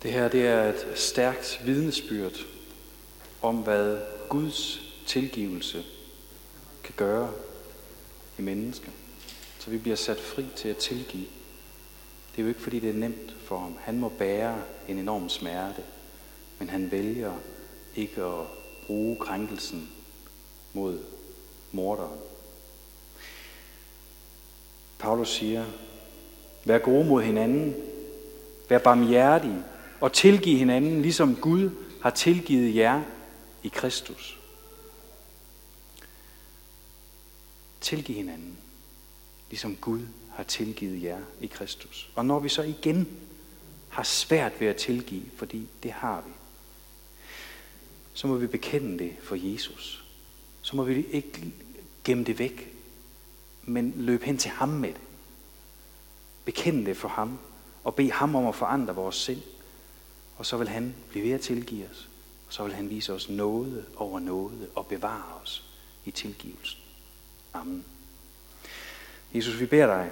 Det 0.04 0.12
her 0.12 0.28
det 0.28 0.48
er 0.48 0.64
et 0.64 0.88
stærkt 0.96 1.62
vidnesbyrd 1.66 2.34
om, 3.42 3.56
hvad 3.56 3.98
Guds 4.30 4.82
tilgivelse 5.06 5.84
kan 6.84 6.94
gøre 6.98 7.32
i 8.38 8.42
mennesker. 8.42 8.92
Så 9.60 9.70
vi 9.70 9.78
bliver 9.78 9.96
sat 9.96 10.20
fri 10.20 10.46
til 10.56 10.70
at 10.70 10.78
tilgive. 10.78 11.26
Det 12.32 12.38
er 12.38 12.42
jo 12.42 12.48
ikke 12.48 12.62
fordi 12.62 12.80
det 12.80 12.90
er 12.90 12.94
nemt 12.94 13.36
for 13.44 13.58
ham. 13.58 13.78
Han 13.82 14.00
må 14.00 14.10
bære 14.10 14.62
en 14.88 14.98
enorm 14.98 15.30
smerte, 15.30 15.84
men 16.60 16.70
han 16.70 16.92
vælger 16.92 17.34
ikke 17.96 18.24
at 18.24 18.46
bruge 18.86 19.16
krænkelsen 19.16 19.92
mod 20.74 21.00
morderen. 21.72 22.20
Paulus 25.00 25.30
siger, 25.30 25.66
vær 26.66 26.78
gode 26.78 27.06
mod 27.06 27.24
hinanden, 27.24 27.76
vær 28.70 28.78
barmhjertige 28.78 29.64
og 30.02 30.14
tilgive 30.14 30.58
hinanden, 30.58 31.02
ligesom 31.02 31.36
Gud 31.36 31.70
har 32.02 32.10
tilgivet 32.10 32.76
jer 32.76 33.04
i 33.64 33.68
Kristus. 33.68 34.40
Tilgive 37.82 38.18
hinanden, 38.18 38.58
ligesom 39.50 39.76
Gud 39.76 40.02
har 40.36 40.44
tilgivet 40.44 41.04
jer 41.04 41.20
i 41.42 41.48
Kristus. 41.48 42.10
Og 42.16 42.26
når 42.26 42.40
vi 42.40 42.50
så 42.50 42.62
igen 42.62 43.08
har 43.90 44.04
svært 44.04 44.60
ved 44.60 44.68
at 44.68 44.76
tilgive, 44.76 45.26
fordi 45.36 45.68
det 45.84 45.92
har 45.92 46.22
vi, 46.28 46.32
så 48.14 48.28
må 48.28 48.36
vi 48.36 48.48
bekende 48.48 49.00
det 49.00 49.14
for 49.24 49.36
Jesus. 49.36 50.06
Så 50.62 50.76
må 50.76 50.84
vi 50.84 51.06
ikke 51.12 51.54
gemme 52.04 52.24
det 52.24 52.40
væk, 52.40 52.74
men 53.64 53.94
løbe 53.96 54.26
hen 54.26 54.38
til 54.38 54.52
ham 54.52 54.70
med 54.70 54.90
det. 54.90 55.02
Bekende 56.46 56.86
det 56.86 56.98
for 56.98 57.08
ham, 57.08 57.40
og 57.84 57.96
bede 57.96 58.12
ham 58.12 58.36
om 58.36 58.48
at 58.48 58.56
forandre 58.56 58.96
vores 58.96 59.16
sind. 59.16 59.42
Og 60.40 60.46
så 60.46 60.58
vil 60.58 60.68
han 60.68 60.96
blive 61.10 61.26
ved 61.26 61.32
at 61.32 61.42
tilgive 61.42 61.90
os. 61.92 62.10
Og 62.48 62.54
så 62.54 62.64
vil 62.64 62.74
han 62.74 62.90
vise 62.90 63.14
os 63.14 63.30
noget 63.30 63.86
over 63.96 64.20
noget 64.20 64.70
og 64.76 64.88
bevare 64.88 65.34
os 65.44 65.64
i 66.06 66.12
tilgivelsen. 66.12 66.80
Amen. 67.54 67.86
Jesus, 69.34 69.60
vi 69.60 69.66
beder 69.66 69.86
dig, 69.88 70.12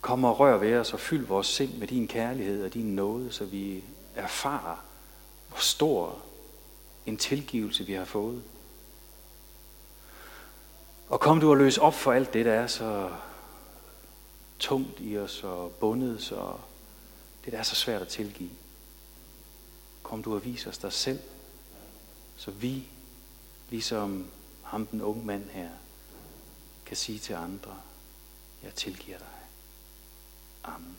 kom 0.00 0.24
og 0.24 0.40
rør 0.40 0.56
ved 0.56 0.76
os 0.76 0.92
og 0.92 1.00
fyld 1.00 1.26
vores 1.26 1.46
sind 1.46 1.74
med 1.78 1.86
din 1.86 2.08
kærlighed 2.08 2.64
og 2.64 2.74
din 2.74 2.94
nåde, 2.94 3.32
så 3.32 3.44
vi 3.44 3.84
erfarer, 4.14 4.84
hvor 5.48 5.58
stor 5.58 6.22
en 7.06 7.16
tilgivelse 7.16 7.86
vi 7.86 7.92
har 7.92 8.04
fået. 8.04 8.42
Og 11.08 11.20
kom 11.20 11.40
du 11.40 11.50
og 11.50 11.56
løs 11.56 11.78
op 11.78 11.94
for 11.94 12.12
alt 12.12 12.34
det, 12.34 12.44
der 12.44 12.52
er 12.52 12.66
så 12.66 13.10
tungt 14.58 15.00
i 15.00 15.18
os 15.18 15.44
og 15.44 15.72
bundet, 15.72 16.22
så 16.22 16.54
det 17.48 17.52
der 17.52 17.58
er 17.58 17.62
så 17.62 17.74
svært 17.74 18.02
at 18.02 18.08
tilgive. 18.08 18.50
Kom 20.02 20.22
du 20.22 20.34
og 20.34 20.44
vis 20.44 20.66
os 20.66 20.78
dig 20.78 20.92
selv, 20.92 21.20
så 22.36 22.50
vi, 22.50 22.88
ligesom 23.70 24.30
ham 24.62 24.86
den 24.86 25.02
unge 25.02 25.26
mand 25.26 25.50
her, 25.50 25.70
kan 26.86 26.96
sige 26.96 27.18
til 27.18 27.32
andre, 27.32 27.80
jeg 28.62 28.74
tilgiver 28.74 29.18
dig. 29.18 29.26
Amen. 30.64 30.96